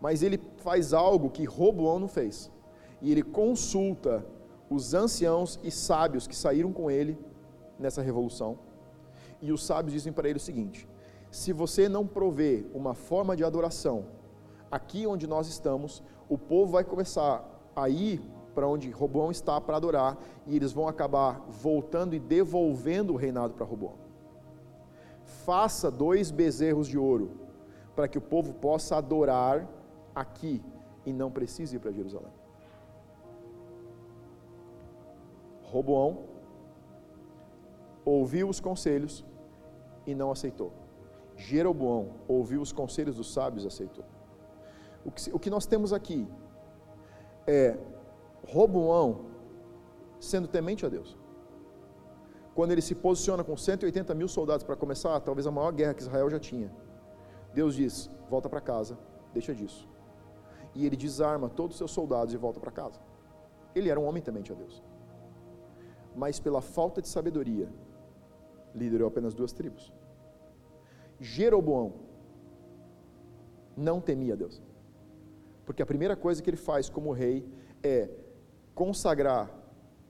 [0.00, 2.50] Mas ele faz algo que Roboão não fez.
[3.02, 4.24] E ele consulta
[4.68, 7.18] os anciãos e sábios que saíram com ele
[7.78, 8.58] nessa revolução.
[9.42, 10.88] E os sábios dizem para ele o seguinte:
[11.30, 14.06] se você não prover uma forma de adoração
[14.70, 18.22] aqui onde nós estamos, o povo vai começar a ir
[18.54, 23.54] para onde Roboão está para adorar e eles vão acabar voltando e devolvendo o reinado
[23.54, 23.94] para Roboão.
[25.44, 27.30] Faça dois bezerros de ouro
[27.94, 29.68] para que o povo possa adorar
[30.14, 30.62] aqui
[31.04, 32.32] e não precise ir para Jerusalém.
[35.64, 36.24] Roboão
[38.04, 39.24] ouviu os conselhos
[40.06, 40.72] e não aceitou.
[41.36, 44.04] Jeroboão ouviu os conselhos dos sábios e aceitou.
[45.04, 46.28] O que, o que nós temos aqui
[47.46, 47.78] é
[48.46, 49.26] Roboão
[50.18, 51.16] sendo temente a Deus.
[52.54, 56.02] Quando ele se posiciona com 180 mil soldados para começar, talvez a maior guerra que
[56.02, 56.70] Israel já tinha,
[57.54, 58.98] Deus diz: volta para casa,
[59.32, 59.88] deixa disso.
[60.74, 63.00] E ele desarma todos os seus soldados e volta para casa.
[63.74, 64.82] Ele era um homem temente a Deus.
[66.14, 67.68] Mas pela falta de sabedoria,
[68.74, 69.92] liderou apenas duas tribos.
[71.20, 71.92] Jeroboão
[73.76, 74.62] não temia Deus.
[75.64, 77.46] Porque a primeira coisa que ele faz como rei
[77.82, 78.08] é
[78.74, 79.50] consagrar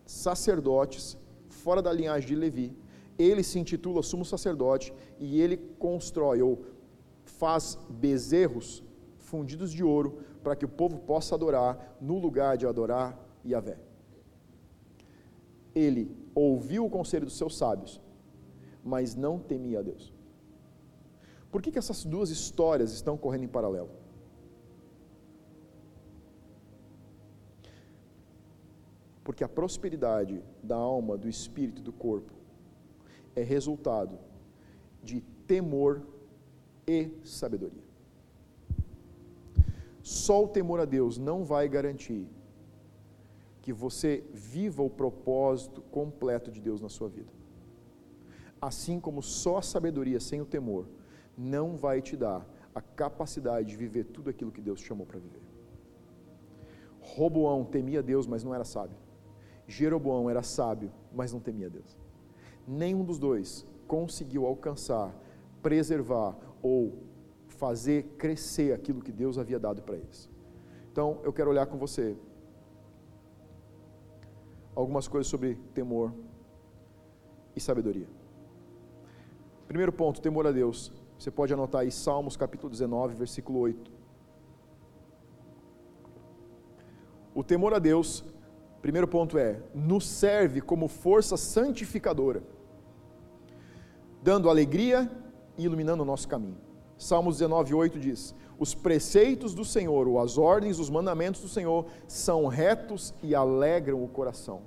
[0.07, 1.19] sacerdotes
[1.49, 2.77] fora da linhagem de Levi.
[3.19, 6.65] Ele se intitula sumo sacerdote e ele constrói ou
[7.25, 8.83] faz bezerros
[9.31, 10.11] fundidos de ouro
[10.43, 13.79] para que o povo possa adorar no lugar de adorar Yahvé.
[15.75, 18.01] Ele ouviu o conselho dos seus sábios,
[18.85, 20.13] mas não temia a Deus.
[21.51, 23.91] Por que, que essas duas histórias estão correndo em paralelo?
[29.25, 32.33] Porque a prosperidade da alma, do espírito, do corpo
[33.37, 34.19] é resultado
[35.03, 36.03] de temor
[36.87, 37.80] e sabedoria.
[40.03, 42.27] Só o temor a Deus não vai garantir
[43.61, 47.31] que você viva o propósito completo de Deus na sua vida.
[48.61, 50.87] Assim como só a sabedoria sem o temor
[51.37, 55.43] não vai te dar a capacidade de viver tudo aquilo que Deus chamou para viver.
[57.01, 58.97] Roboão temia Deus, mas não era sábio.
[59.67, 61.97] Jeroboão era sábio, mas não temia Deus.
[62.67, 65.15] Nenhum dos dois conseguiu alcançar,
[65.63, 66.99] preservar ou
[67.61, 70.29] fazer crescer aquilo que Deus havia dado para eles.
[70.91, 72.17] Então, eu quero olhar com você
[74.75, 76.13] algumas coisas sobre temor
[77.55, 78.09] e sabedoria.
[79.69, 80.93] Primeiro ponto, temor a Deus.
[81.19, 83.93] Você pode anotar aí Salmos capítulo 19, versículo 8.
[87.35, 88.25] O temor a Deus
[88.83, 92.43] Primeiro ponto é: nos serve como força santificadora,
[94.23, 95.11] dando alegria
[95.57, 96.70] e iluminando o nosso caminho.
[97.01, 101.87] Salmos 19, 8 diz: Os preceitos do Senhor, ou as ordens, os mandamentos do Senhor,
[102.07, 104.61] são retos e alegram o coração.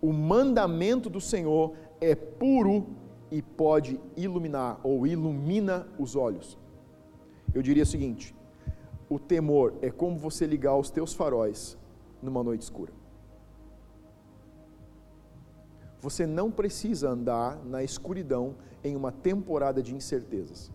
[0.00, 2.86] O mandamento do Senhor é puro
[3.30, 6.58] e pode iluminar, ou ilumina os olhos.
[7.54, 8.34] Eu diria o seguinte:
[9.10, 11.76] o temor é como você ligar os teus faróis
[12.22, 12.92] numa noite escura.
[16.00, 20.72] Você não precisa andar na escuridão em uma temporada de incertezas.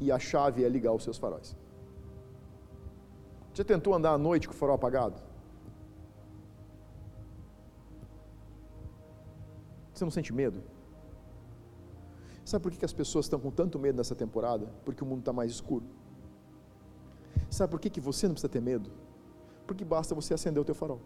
[0.00, 1.56] E a chave é ligar os seus faróis.
[3.52, 5.22] Já tentou andar à noite com o farol apagado?
[9.92, 10.60] Você não sente medo?
[12.44, 14.66] Sabe por que as pessoas estão com tanto medo nessa temporada?
[14.84, 15.84] Porque o mundo está mais escuro.
[17.48, 18.90] Sabe por que, você não precisa ter medo?
[19.66, 21.00] Porque basta você acender o teu farol.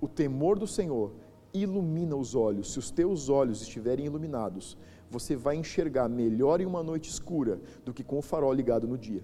[0.00, 1.12] O temor do Senhor
[1.52, 2.72] ilumina os olhos.
[2.72, 4.76] Se os teus olhos estiverem iluminados,
[5.10, 8.96] você vai enxergar melhor em uma noite escura do que com o farol ligado no
[8.96, 9.22] dia.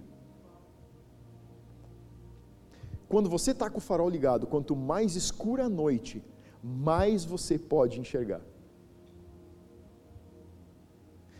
[3.07, 6.21] Quando você está com o farol ligado, quanto mais escura a noite,
[6.61, 8.41] mais você pode enxergar.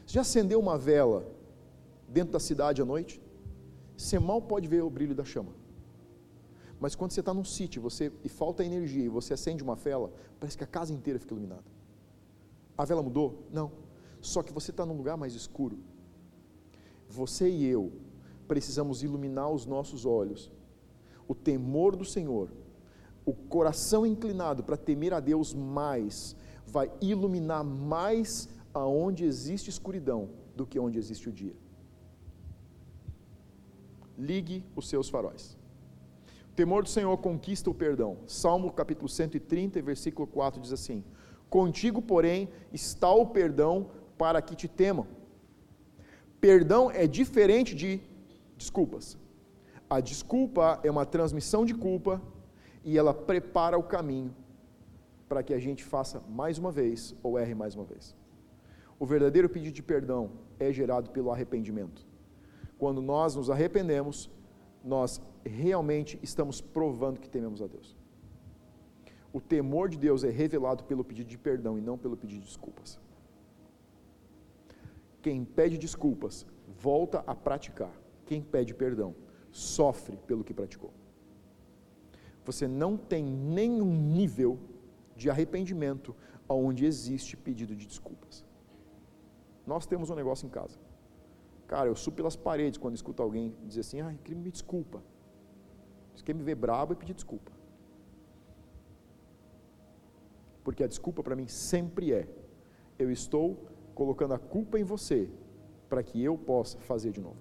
[0.06, 1.30] Você já acendeu uma vela
[2.08, 3.22] dentro da cidade à noite?
[3.98, 5.52] Você mal pode ver o brilho da chama.
[6.80, 10.14] Mas quando você está num sítio você, e falta energia e você acende uma vela,
[10.40, 11.66] parece que a casa inteira fica iluminada.
[12.78, 13.44] A vela mudou?
[13.52, 13.72] Não.
[14.28, 15.78] Só que você está num lugar mais escuro.
[17.08, 17.94] Você e eu
[18.48, 20.52] precisamos iluminar os nossos olhos.
[21.28, 22.50] O temor do Senhor,
[23.26, 26.36] o coração inclinado para temer a Deus mais,
[26.66, 31.56] vai iluminar mais aonde existe escuridão do que onde existe o dia.
[34.18, 35.58] Ligue os seus faróis.
[36.52, 38.18] O temor do Senhor conquista o perdão.
[38.28, 41.04] Salmo capítulo 130, versículo 4 diz assim:
[41.50, 45.08] Contigo, porém, está o perdão para que te temam.
[46.40, 48.02] Perdão é diferente de
[48.58, 49.18] desculpas.
[49.90, 52.22] A desculpa é uma transmissão de culpa
[52.84, 54.36] e ela prepara o caminho
[55.28, 58.16] para que a gente faça mais uma vez ou erre mais uma vez.
[59.00, 62.06] O verdadeiro pedido de perdão é gerado pelo arrependimento.
[62.78, 64.30] Quando nós nos arrependemos,
[64.84, 67.96] nós realmente estamos provando que tememos a Deus.
[69.32, 72.48] O temor de Deus é revelado pelo pedido de perdão e não pelo pedido de
[72.48, 73.00] desculpas.
[75.22, 76.46] Quem pede desculpas
[76.80, 77.92] volta a praticar.
[78.26, 79.16] Quem pede perdão
[79.52, 80.92] sofre pelo que praticou.
[82.46, 84.60] Você não tem nenhum nível
[85.16, 86.16] de arrependimento
[86.48, 88.46] onde existe pedido de desculpas.
[89.66, 90.78] Nós temos um negócio em casa.
[91.68, 95.04] Cara, eu subo pelas paredes quando escuto alguém dizer assim: ai, queria me desculpa.
[96.16, 97.52] Você quer me ver brabo e pedir desculpa.
[100.64, 102.28] Porque a desculpa para mim sempre é:
[102.98, 105.28] eu estou colocando a culpa em você
[105.90, 107.38] para que eu possa fazer de novo.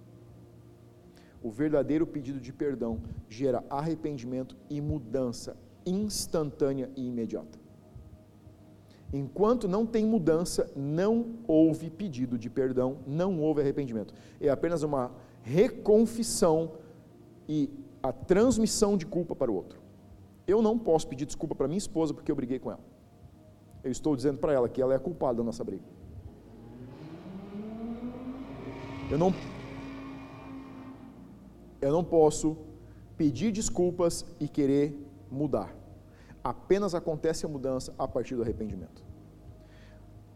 [1.43, 7.59] O verdadeiro pedido de perdão gera arrependimento e mudança instantânea e imediata.
[9.13, 14.15] Enquanto não tem mudança, não houve pedido de perdão, não houve arrependimento.
[14.41, 16.73] É apenas uma reconfissão
[17.47, 17.69] e
[18.03, 19.79] a transmissão de culpa para o outro.
[20.47, 22.81] Eu não posso pedir desculpa para minha esposa porque eu briguei com ela.
[23.85, 25.96] Eu estou dizendo para ela que ela é a culpada da nossa briga.
[29.09, 29.33] Eu não
[31.81, 32.57] eu não posso
[33.17, 34.99] pedir desculpas e querer
[35.31, 35.75] mudar.
[36.43, 39.05] Apenas acontece a mudança a partir do arrependimento.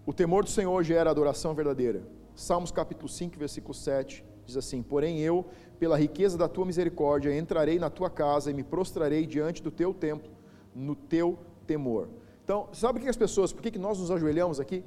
[0.07, 2.03] O temor do Senhor gera adoração verdadeira.
[2.35, 5.47] Salmos capítulo 5, versículo 7 diz assim: Porém eu,
[5.79, 9.93] pela riqueza da tua misericórdia, entrarei na tua casa e me prostrarei diante do teu
[9.93, 10.31] templo,
[10.75, 12.09] no teu temor.
[12.45, 14.85] Então, sabe o que as pessoas, por que nós nos ajoelhamos aqui?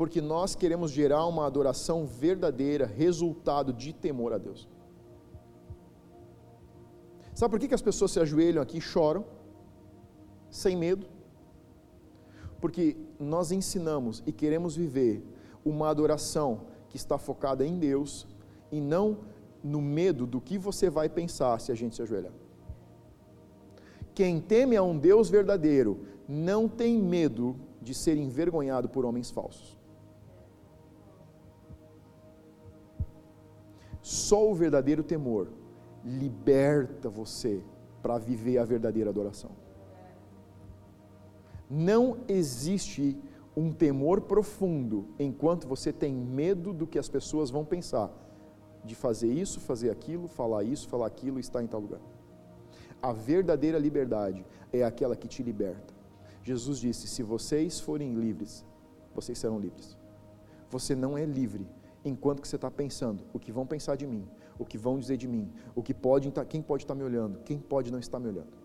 [0.00, 4.66] Porque nós queremos gerar uma adoração verdadeira, resultado de temor a Deus.
[7.34, 9.26] Sabe por que, as pessoas se ajoelham aqui e choram?
[10.50, 11.06] Sem medo?
[12.62, 15.22] Porque nós ensinamos e queremos viver
[15.62, 18.26] uma adoração que está focada em Deus
[18.72, 19.18] e não
[19.62, 22.32] no medo do que você vai pensar se a gente se ajoelhar.
[24.14, 29.78] Quem teme a um Deus verdadeiro não tem medo de ser envergonhado por homens falsos.
[34.10, 35.46] Só o verdadeiro temor
[36.04, 37.62] liberta você
[38.02, 39.52] para viver a verdadeira adoração.
[41.70, 43.16] Não existe
[43.56, 48.10] um temor profundo enquanto você tem medo do que as pessoas vão pensar,
[48.84, 52.00] de fazer isso, fazer aquilo, falar isso, falar aquilo, estar em tal lugar.
[53.00, 55.94] A verdadeira liberdade é aquela que te liberta.
[56.42, 58.66] Jesus disse: Se vocês forem livres,
[59.14, 59.96] vocês serão livres.
[60.68, 61.64] Você não é livre
[62.04, 64.26] enquanto que você está pensando o que vão pensar de mim,
[64.58, 67.58] o que vão dizer de mim, o que pode, quem pode estar me olhando, quem
[67.58, 68.60] pode não estar me olhando.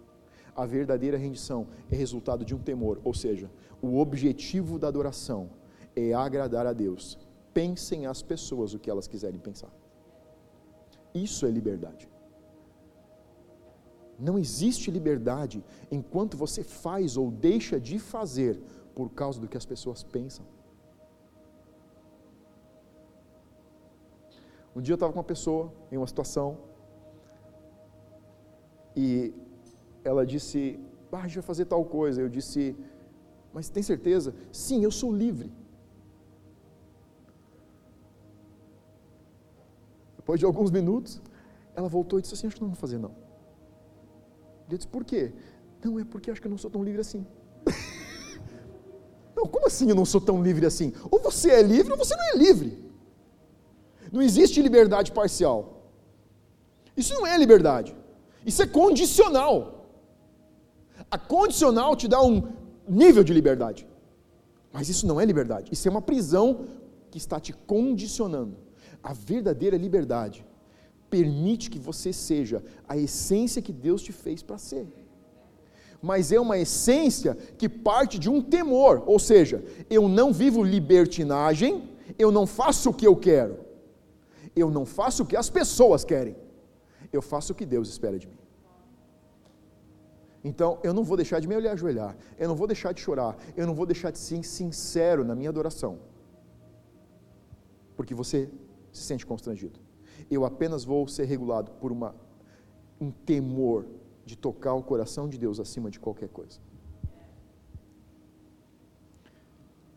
[0.55, 5.49] A verdadeira rendição é resultado de um temor, ou seja, o objetivo da adoração
[5.95, 7.17] é agradar a Deus.
[7.53, 9.71] Pensem as pessoas o que elas quiserem pensar.
[11.13, 12.09] Isso é liberdade.
[14.17, 18.57] Não existe liberdade enquanto você faz ou deixa de fazer
[18.93, 20.45] por causa do que as pessoas pensam.
[24.75, 26.57] Um dia eu estava com uma pessoa em uma situação
[28.95, 29.33] e
[30.03, 30.79] ela disse:
[31.11, 32.21] ah, a gente vai fazer tal coisa.
[32.21, 32.75] Eu disse:
[33.55, 34.35] mas tem certeza?
[34.51, 35.49] Sim, eu sou livre.
[40.17, 41.21] Depois de alguns minutos,
[41.73, 43.11] ela voltou e disse assim: Acho que não vou fazer, não.
[44.67, 45.31] Ele disse: Por quê?
[45.81, 47.25] Não, é porque acho que eu não sou tão livre assim.
[49.33, 50.91] não, como assim eu não sou tão livre assim?
[51.09, 52.84] Ou você é livre ou você não é livre.
[54.15, 55.57] Não existe liberdade parcial.
[56.95, 57.93] Isso não é liberdade.
[58.45, 59.89] Isso é condicional.
[61.11, 62.47] A condicional te dá um
[62.87, 63.85] nível de liberdade.
[64.71, 65.69] Mas isso não é liberdade.
[65.73, 66.65] Isso é uma prisão
[67.11, 68.55] que está te condicionando.
[69.03, 70.45] A verdadeira liberdade
[71.09, 74.87] permite que você seja a essência que Deus te fez para ser.
[76.01, 81.89] Mas é uma essência que parte de um temor, ou seja, eu não vivo libertinagem,
[82.17, 83.64] eu não faço o que eu quero,
[84.55, 86.35] eu não faço o que as pessoas querem,
[87.11, 88.37] eu faço o que Deus espera de mim.
[90.43, 93.35] Então, eu não vou deixar de me olhar ajoelhar, eu não vou deixar de chorar,
[93.57, 95.97] eu não vou deixar de ser sincero na minha adoração,
[97.95, 98.49] porque você
[98.93, 99.79] se sente constrangido.
[100.29, 102.15] Eu apenas vou ser regulado por uma,
[102.99, 103.85] um temor
[104.25, 106.59] de tocar o coração de Deus acima de qualquer coisa.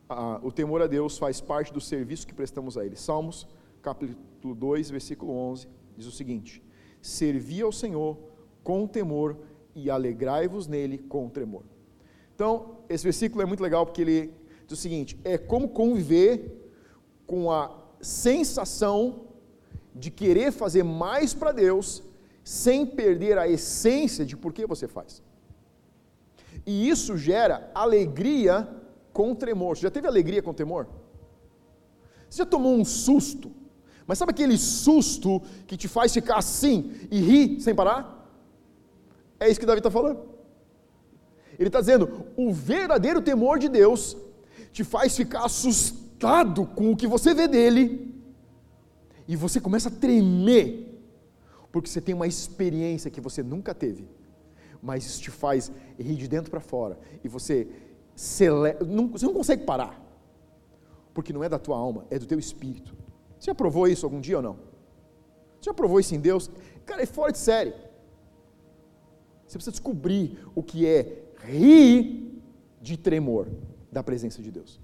[0.08, 2.96] Ah, o temor a Deus faz parte do serviço que prestamos a Ele.
[2.96, 3.46] Salmos,
[3.82, 6.62] capítulo 2, versículo 11, diz o seguinte:
[7.00, 8.18] Servi ao Senhor
[8.62, 9.36] com temor
[9.74, 11.62] e alegrai-vos nele com tremor.
[12.34, 14.34] Então, esse versículo é muito legal porque ele
[14.66, 16.72] diz o seguinte: é como conviver
[17.26, 19.28] com a sensação
[19.94, 22.02] de querer fazer mais para Deus
[22.44, 25.22] sem perder a essência de por que você faz.
[26.64, 28.68] E isso gera alegria
[29.12, 29.76] com tremor.
[29.76, 30.88] Você já teve alegria com temor?
[32.28, 33.50] Você já tomou um susto?
[34.08, 38.26] Mas sabe aquele susto que te faz ficar assim e rir sem parar?
[39.38, 40.20] É isso que Davi está falando.
[41.58, 44.16] Ele está dizendo: o verdadeiro temor de Deus
[44.72, 48.18] te faz ficar assustado com o que você vê dele
[49.28, 50.98] e você começa a tremer,
[51.70, 54.08] porque você tem uma experiência que você nunca teve,
[54.82, 57.68] mas isso te faz rir de dentro para fora, e você,
[58.16, 58.72] cele...
[58.86, 60.02] não, você não consegue parar,
[61.12, 62.96] porque não é da tua alma, é do teu espírito.
[63.38, 64.54] Você já provou isso algum dia ou não?
[65.60, 66.50] Você já provou isso em Deus?
[66.84, 67.72] Cara, é fora de série.
[69.46, 72.42] Você precisa descobrir o que é rir
[72.80, 73.48] de tremor
[73.90, 74.80] da presença de Deus.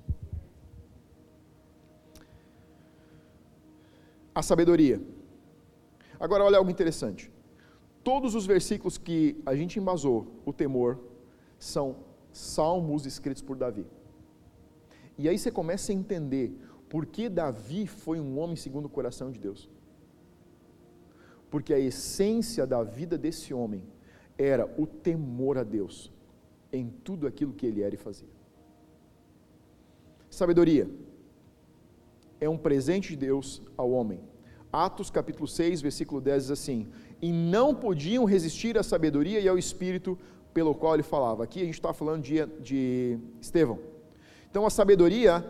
[4.35, 5.01] a sabedoria.
[6.19, 7.31] Agora, olha algo interessante.
[8.03, 10.99] Todos os versículos que a gente embasou o temor
[11.59, 11.97] são
[12.33, 13.87] salmos escritos por Davi.
[15.17, 16.59] E aí você começa a entender
[16.95, 19.69] por que Davi foi um homem segundo o coração de Deus.
[21.51, 23.83] Porque a essência da vida desse homem
[24.39, 26.13] era o temor a Deus
[26.73, 28.29] em tudo aquilo que ele era e fazia.
[30.31, 30.89] Sabedoria
[32.41, 34.21] é um presente de Deus ao homem.
[34.73, 36.87] Atos capítulo 6, versículo 10 diz assim:
[37.21, 40.17] E não podiam resistir à sabedoria e ao espírito
[40.53, 41.43] pelo qual ele falava.
[41.43, 43.81] Aqui a gente está falando de, de Estevão.
[44.49, 45.45] Então a sabedoria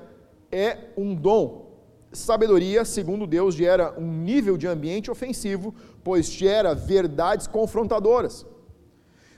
[0.55, 1.65] é um dom.
[2.13, 8.47] Sabedoria, segundo Deus, gera um nível de ambiente ofensivo, pois gera verdades confrontadoras.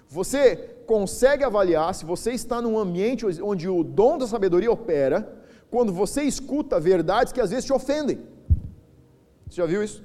[0.09, 0.57] Você
[0.87, 6.23] consegue avaliar se você está num ambiente onde o dom da sabedoria opera, quando você
[6.23, 8.21] escuta verdades que às vezes te ofendem.
[9.49, 10.05] Você já viu isso?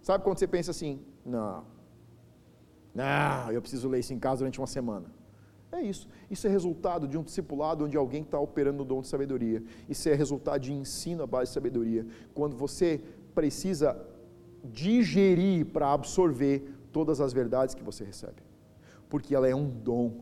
[0.00, 1.64] Sabe quando você pensa assim, não,
[2.94, 5.06] não, eu preciso ler isso em casa durante uma semana.
[5.74, 6.08] É isso.
[6.30, 9.60] Isso é resultado de um discipulado onde alguém está operando o dom de sabedoria.
[9.88, 12.06] Isso é resultado de ensino à base de sabedoria.
[12.32, 13.02] Quando você
[13.34, 14.00] precisa
[14.62, 18.40] digerir para absorver todas as verdades que você recebe.
[19.08, 20.20] Porque ela é um dom.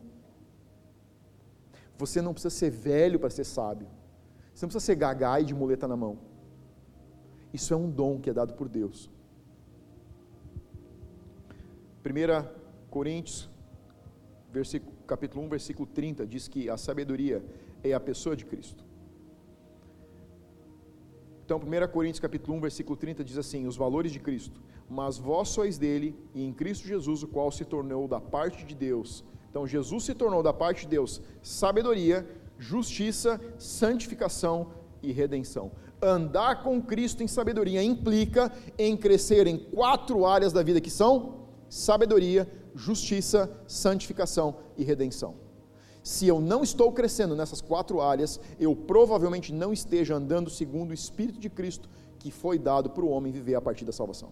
[1.98, 3.86] Você não precisa ser velho para ser sábio.
[4.55, 6.18] Você não precisa ser gagá e de muleta na mão.
[7.53, 9.11] Isso é um dom que é dado por Deus.
[12.05, 13.50] 1 Coríntios,
[14.50, 17.42] versículo, capítulo 1, versículo 30, diz que a sabedoria
[17.82, 18.84] é a pessoa de Cristo.
[21.44, 25.48] Então, 1 Coríntios capítulo 1, versículo 30 diz assim: os valores de Cristo, mas vós
[25.48, 29.24] sois dele e em Cristo Jesus, o qual se tornou da parte de Deus.
[29.50, 32.26] Então, Jesus se tornou da parte de Deus sabedoria,
[32.59, 34.72] justiça, santificação
[35.03, 35.72] e redenção.
[36.00, 41.42] Andar com Cristo em sabedoria implica em crescer em quatro áreas da vida que são
[41.68, 45.35] sabedoria, justiça, santificação e redenção.
[46.03, 50.95] Se eu não estou crescendo nessas quatro áreas, eu provavelmente não esteja andando segundo o
[50.95, 54.31] Espírito de Cristo que foi dado para o homem viver a partir da salvação.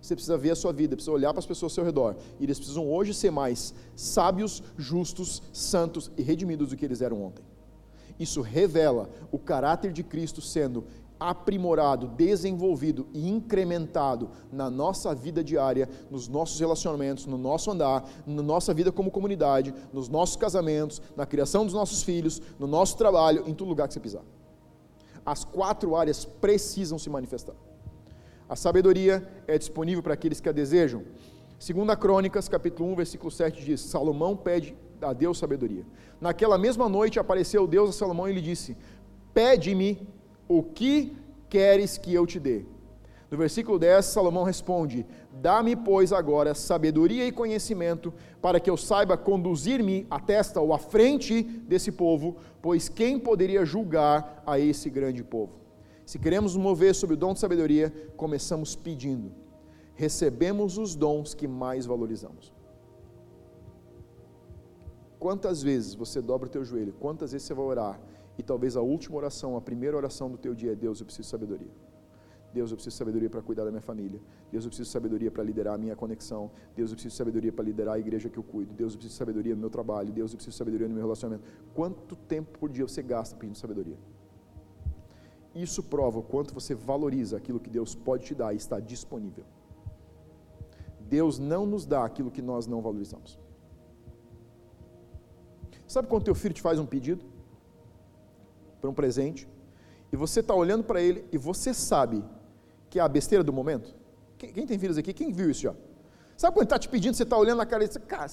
[0.00, 2.16] Você precisa ver a sua vida, precisa olhar para as pessoas ao seu redor.
[2.38, 7.22] E eles precisam hoje ser mais sábios, justos, santos e redimidos do que eles eram
[7.22, 7.44] ontem.
[8.18, 10.84] Isso revela o caráter de Cristo sendo
[11.20, 18.42] aprimorado, desenvolvido e incrementado na nossa vida diária, nos nossos relacionamentos, no nosso andar, na
[18.42, 23.44] nossa vida como comunidade, nos nossos casamentos, na criação dos nossos filhos, no nosso trabalho,
[23.46, 24.22] em todo lugar que você pisar.
[25.24, 27.54] As quatro áreas precisam se manifestar.
[28.48, 31.04] A sabedoria é disponível para aqueles que a desejam.
[31.58, 35.84] Segunda Crônicas, capítulo 1, versículo 7 diz: Salomão pede a Deus sabedoria.
[36.18, 38.76] Naquela mesma noite apareceu Deus a Salomão e lhe disse:
[39.34, 40.08] Pede-me
[40.50, 41.16] o que
[41.48, 42.64] queres que eu te dê.
[43.30, 49.16] No versículo 10, Salomão responde: Dá-me, pois, agora sabedoria e conhecimento, para que eu saiba
[49.16, 55.22] conduzir-me à testa ou à frente desse povo, pois quem poderia julgar a esse grande
[55.22, 55.52] povo?
[56.04, 59.30] Se queremos nos mover sob o dom de sabedoria, começamos pedindo.
[59.94, 62.52] Recebemos os dons que mais valorizamos.
[65.20, 66.92] Quantas vezes você dobra o teu joelho?
[66.98, 68.00] Quantas vezes você vai orar?
[68.40, 71.26] E talvez a última oração, a primeira oração do teu dia é: Deus, eu preciso
[71.26, 71.72] de sabedoria.
[72.54, 74.18] Deus, eu preciso de sabedoria para cuidar da minha família.
[74.50, 76.50] Deus, eu preciso de sabedoria para liderar a minha conexão.
[76.74, 78.72] Deus, eu preciso de sabedoria para liderar a igreja que eu cuido.
[78.72, 80.10] Deus, eu preciso de sabedoria no meu trabalho.
[80.10, 81.44] Deus, eu preciso de sabedoria no meu relacionamento.
[81.74, 83.98] Quanto tempo por dia você gasta pedindo sabedoria?
[85.54, 89.44] Isso prova o quanto você valoriza aquilo que Deus pode te dar e está disponível.
[91.00, 93.38] Deus não nos dá aquilo que nós não valorizamos.
[95.86, 97.29] Sabe quando teu filho te faz um pedido
[98.80, 99.48] para um presente
[100.12, 102.24] e você está olhando para ele e você sabe
[102.88, 103.94] que é a besteira do momento?
[104.38, 105.12] Quem, quem tem filhos aqui?
[105.12, 105.74] Quem viu isso já?
[106.36, 108.28] Sabe quando ele está te pedindo, você está olhando na cara e diz, cara,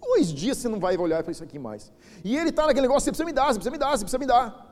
[0.00, 1.92] dois dias você não vai olhar para isso aqui mais.
[2.24, 4.18] E ele está naquele negócio, você precisa me dar, você precisa me dar, você precisa
[4.18, 4.70] me dar.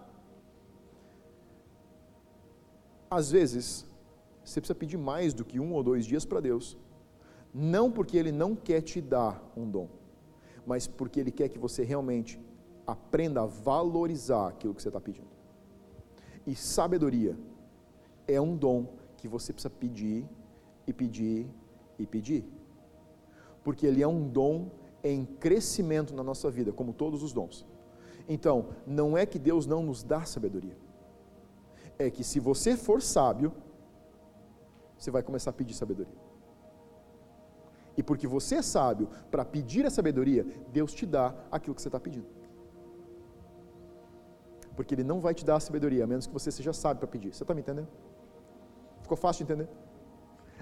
[3.11, 3.87] às vezes,
[4.45, 6.77] você precisa pedir mais do que um ou dois dias para Deus,
[7.53, 9.89] não porque Ele não quer te dar um dom,
[10.67, 12.39] mas porque Ele quer que você realmente
[12.89, 15.29] aprenda a valorizar aquilo que você está pedindo.
[16.47, 17.39] E sabedoria
[18.27, 18.87] é um dom
[19.17, 20.27] que você precisa pedir
[20.87, 21.47] e pedir
[21.99, 22.45] e pedir,
[23.63, 24.71] porque ele é um dom
[25.05, 27.67] em crescimento na nossa vida, como todos os dons.
[28.29, 30.77] Então, não é que Deus não nos dá sabedoria
[31.99, 33.53] é que se você for sábio,
[34.97, 36.15] você vai começar a pedir sabedoria.
[37.97, 41.89] E porque você é sábio para pedir a sabedoria, Deus te dá aquilo que você
[41.89, 42.27] está pedindo.
[44.79, 47.09] Porque Ele não vai te dar a sabedoria, a menos que você seja sábio para
[47.09, 47.35] pedir.
[47.35, 47.89] Você está me entendendo?
[49.03, 49.69] Ficou fácil de entender?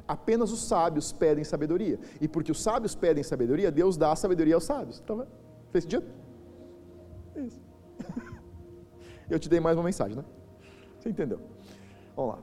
[0.08, 2.00] Apenas os sábios pedem sabedoria.
[2.18, 5.00] E porque os sábios pedem sabedoria, Deus dá a sabedoria aos sábios.
[5.00, 5.28] Tá vendo?
[5.70, 6.06] Fez sentido?
[7.34, 7.60] É isso.
[9.28, 10.24] Eu te dei mais uma mensagem, né?
[10.98, 11.38] Você entendeu?
[12.16, 12.42] Vamos lá.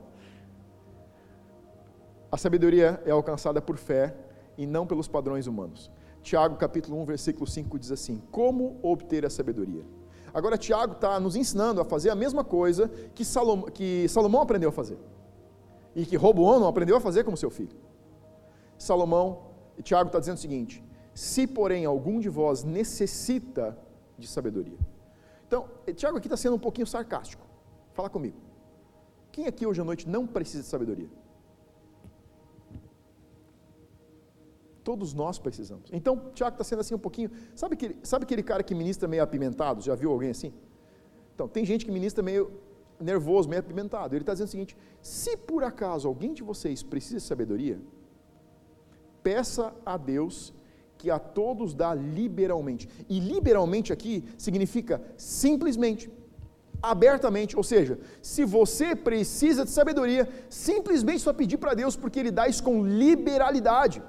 [2.30, 4.14] A sabedoria é alcançada por fé
[4.56, 5.90] e não pelos padrões humanos.
[6.22, 9.82] Tiago capítulo 1, versículo 5 diz assim: Como obter a sabedoria?
[10.34, 14.70] Agora, Tiago está nos ensinando a fazer a mesma coisa que Salomão, que Salomão aprendeu
[14.70, 14.98] a fazer.
[15.94, 17.76] E que Roboão não aprendeu a fazer como seu filho.
[18.76, 19.42] Salomão,
[19.80, 23.78] Tiago está dizendo o seguinte: Se, porém, algum de vós necessita
[24.18, 24.78] de sabedoria.
[25.46, 27.46] Então, Tiago aqui está sendo um pouquinho sarcástico.
[27.92, 28.36] Fala comigo.
[29.30, 31.08] Quem aqui hoje à noite não precisa de sabedoria?
[34.84, 35.90] Todos nós precisamos.
[35.90, 37.30] Então, Tiago está sendo assim um pouquinho.
[37.54, 39.80] Sabe aquele, sabe aquele cara que ministra meio apimentado?
[39.80, 40.52] Já viu alguém assim?
[41.34, 42.52] Então, tem gente que ministra meio
[43.00, 44.14] nervoso, meio apimentado.
[44.14, 47.80] Ele está dizendo o seguinte: se por acaso alguém de vocês precisa de sabedoria,
[49.22, 50.52] peça a Deus
[50.98, 52.88] que a todos dá liberalmente.
[53.08, 56.10] E liberalmente aqui significa simplesmente
[56.82, 57.56] abertamente.
[57.56, 62.46] Ou seja, se você precisa de sabedoria, simplesmente só pedir para Deus, porque Ele dá
[62.46, 64.02] isso com liberalidade.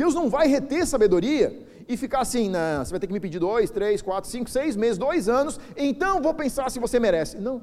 [0.00, 1.46] Deus não vai reter sabedoria
[1.88, 4.76] e ficar assim, não, você vai ter que me pedir dois, três, quatro, cinco, seis
[4.82, 7.34] meses, dois anos, então vou pensar se você merece.
[7.46, 7.56] Não.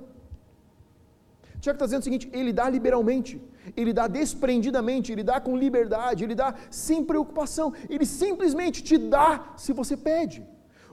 [1.62, 3.34] Tiago está dizendo o seguinte: ele dá liberalmente,
[3.80, 9.54] ele dá desprendidamente, ele dá com liberdade, ele dá sem preocupação, ele simplesmente te dá
[9.56, 10.40] se você pede.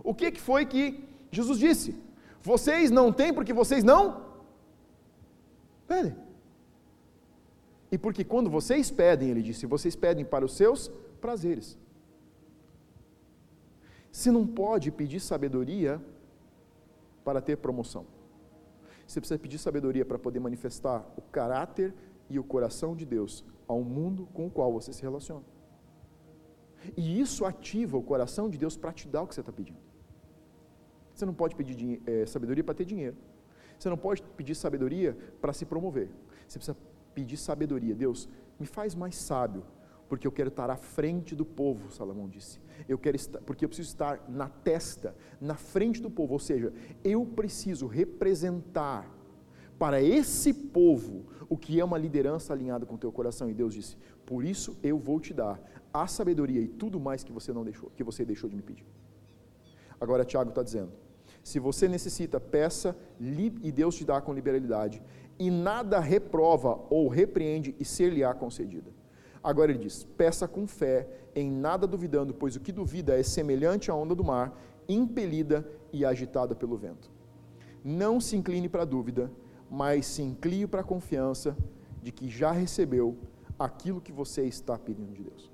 [0.05, 0.83] O que, que foi que
[1.39, 1.91] Jesus disse?
[2.51, 4.01] Vocês não têm porque vocês não
[5.89, 6.15] pedem.
[7.91, 10.91] E porque quando vocês pedem, ele disse, vocês pedem para os seus
[11.25, 11.79] prazeres.
[14.11, 15.93] Você não pode pedir sabedoria
[17.25, 18.05] para ter promoção.
[19.07, 21.95] Você precisa pedir sabedoria para poder manifestar o caráter
[22.29, 25.45] e o coração de Deus ao mundo com o qual você se relaciona.
[26.97, 29.79] E isso ativa o coração de Deus para te dar o que você está pedindo.
[31.15, 33.17] Você não pode pedir é, sabedoria para ter dinheiro.
[33.79, 36.09] Você não pode pedir sabedoria para se promover.
[36.47, 36.77] Você precisa
[37.15, 37.95] pedir sabedoria.
[37.95, 39.65] Deus, me faz mais sábio,
[40.13, 42.61] porque eu quero estar à frente do povo, Salomão disse.
[42.87, 46.71] Eu quero estar, porque eu preciso estar na testa, na frente do povo, ou seja,
[47.03, 49.11] eu preciso representar
[49.79, 53.49] para esse povo o que é uma liderança alinhada com o teu coração.
[53.49, 53.97] E Deus disse:
[54.27, 55.59] "Por isso eu vou te dar
[55.95, 58.85] a sabedoria e tudo mais que você não deixou, que você deixou de me pedir."
[59.99, 60.93] Agora Tiago está dizendo:
[61.43, 65.03] se você necessita, peça e Deus te dá com liberalidade,
[65.39, 69.01] e nada reprova ou repreende e ser-lhe-á concedida.
[69.43, 73.91] Agora ele diz: peça com fé, em nada duvidando, pois o que duvida é semelhante
[73.91, 74.57] à onda do mar,
[74.89, 77.11] impelida e agitada pelo vento.
[77.85, 79.31] Não se incline para a dúvida,
[79.71, 81.57] mas se incline para a confiança
[82.03, 83.17] de que já recebeu
[83.59, 85.51] aquilo que você está pedindo de Deus.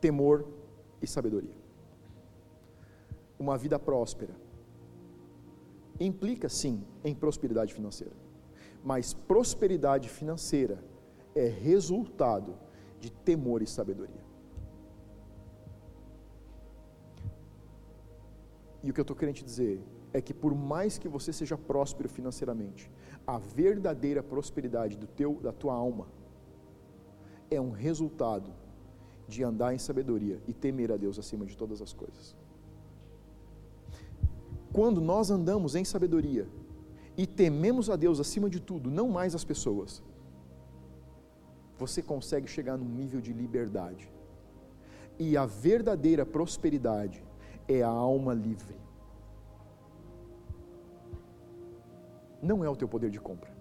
[0.00, 0.46] Temor
[1.00, 1.62] e sabedoria
[3.42, 4.34] uma vida próspera.
[5.98, 8.14] Implica sim em prosperidade financeira,
[8.84, 10.82] mas prosperidade financeira
[11.34, 12.54] é resultado
[13.00, 14.22] de temor e sabedoria.
[18.82, 19.80] E o que eu estou querendo te dizer
[20.12, 22.90] é que por mais que você seja próspero financeiramente,
[23.26, 26.06] a verdadeira prosperidade do teu, da tua alma
[27.50, 28.52] é um resultado
[29.28, 32.36] de andar em sabedoria e temer a Deus acima de todas as coisas.
[34.72, 36.46] Quando nós andamos em sabedoria
[37.16, 40.02] e tememos a Deus acima de tudo, não mais as pessoas,
[41.84, 44.04] você consegue chegar num nível de liberdade.
[45.24, 47.18] E a verdadeira prosperidade
[47.76, 48.76] é a alma livre.
[52.50, 53.52] Não é o teu poder de compra.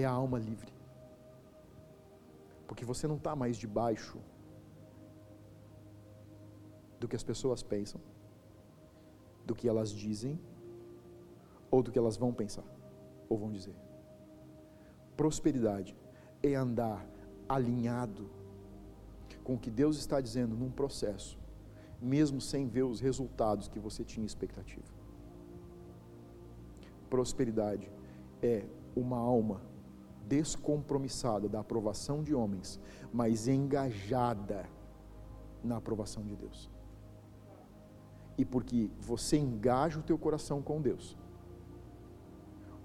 [0.00, 0.72] É a alma livre.
[2.66, 4.18] Porque você não está mais debaixo
[7.00, 8.00] do que as pessoas pensam
[9.48, 10.34] do que elas dizem
[11.70, 12.64] ou do que elas vão pensar
[13.28, 13.74] ou vão dizer.
[15.22, 15.96] Prosperidade
[16.42, 17.06] é andar
[17.48, 18.28] alinhado
[19.44, 21.38] com o que Deus está dizendo num processo,
[22.00, 24.92] mesmo sem ver os resultados que você tinha expectativa.
[27.08, 27.88] Prosperidade
[28.42, 28.64] é
[28.96, 29.62] uma alma
[30.26, 32.80] descompromissada da aprovação de homens,
[33.12, 34.68] mas engajada
[35.62, 36.68] na aprovação de Deus
[38.36, 41.16] e porque você engaja o teu coração com Deus.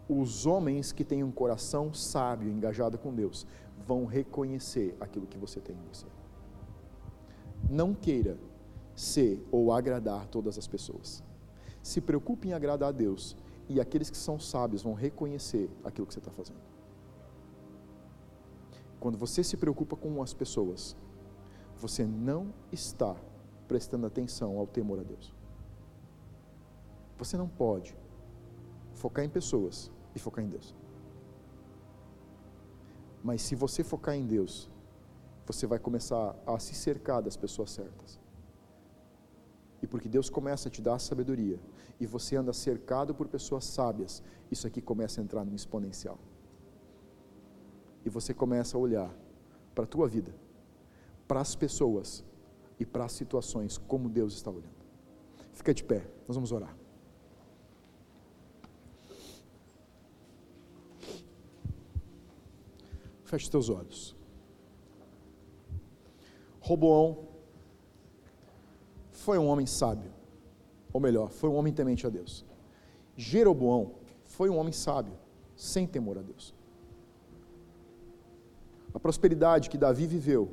[0.09, 3.45] Os homens que têm um coração sábio, engajado com Deus,
[3.85, 6.05] vão reconhecer aquilo que você tem em você.
[7.69, 8.37] Não queira
[8.95, 11.23] ser ou agradar todas as pessoas.
[11.83, 13.35] Se preocupe em agradar a Deus
[13.69, 16.59] e aqueles que são sábios vão reconhecer aquilo que você está fazendo.
[18.99, 20.95] Quando você se preocupa com as pessoas,
[21.77, 23.15] você não está
[23.67, 25.33] prestando atenção ao temor a Deus.
[27.17, 27.95] Você não pode
[28.93, 30.75] focar em pessoas e focar em Deus.
[33.23, 34.69] Mas se você focar em Deus,
[35.45, 38.19] você vai começar a se cercar das pessoas certas.
[39.81, 41.59] E porque Deus começa a te dar sabedoria
[41.99, 46.19] e você anda cercado por pessoas sábias, isso aqui começa a entrar no exponencial.
[48.05, 49.11] E você começa a olhar
[49.75, 50.33] para a tua vida,
[51.27, 52.23] para as pessoas
[52.79, 54.77] e para as situações como Deus está olhando.
[55.53, 56.75] Fica de pé, nós vamos orar.
[63.27, 64.15] Feche teus olhos.
[66.61, 67.27] Roboão
[69.11, 70.11] foi um homem sábio,
[70.93, 72.45] ou melhor, foi um homem temente a Deus.
[73.17, 75.13] Jeroboão foi um homem sábio,
[75.57, 76.55] sem temor a Deus.
[78.93, 80.49] A prosperidade que Davi viveu,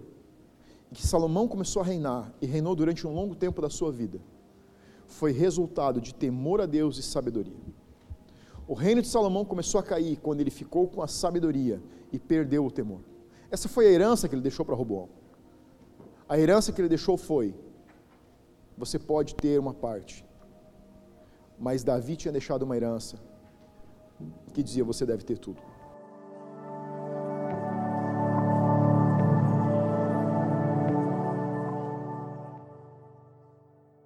[0.90, 4.20] e que Salomão começou a reinar e reinou durante um longo tempo da sua vida,
[5.06, 7.54] foi resultado de temor a Deus e sabedoria.
[8.66, 11.80] O reino de Salomão começou a cair quando ele ficou com a sabedoria
[12.14, 13.00] e perdeu o temor.
[13.50, 15.08] Essa foi a herança que ele deixou para Roboão.
[16.28, 17.52] A herança que ele deixou foi:
[18.78, 20.24] você pode ter uma parte,
[21.58, 23.16] mas Davi tinha deixado uma herança
[24.52, 25.60] que dizia: você deve ter tudo.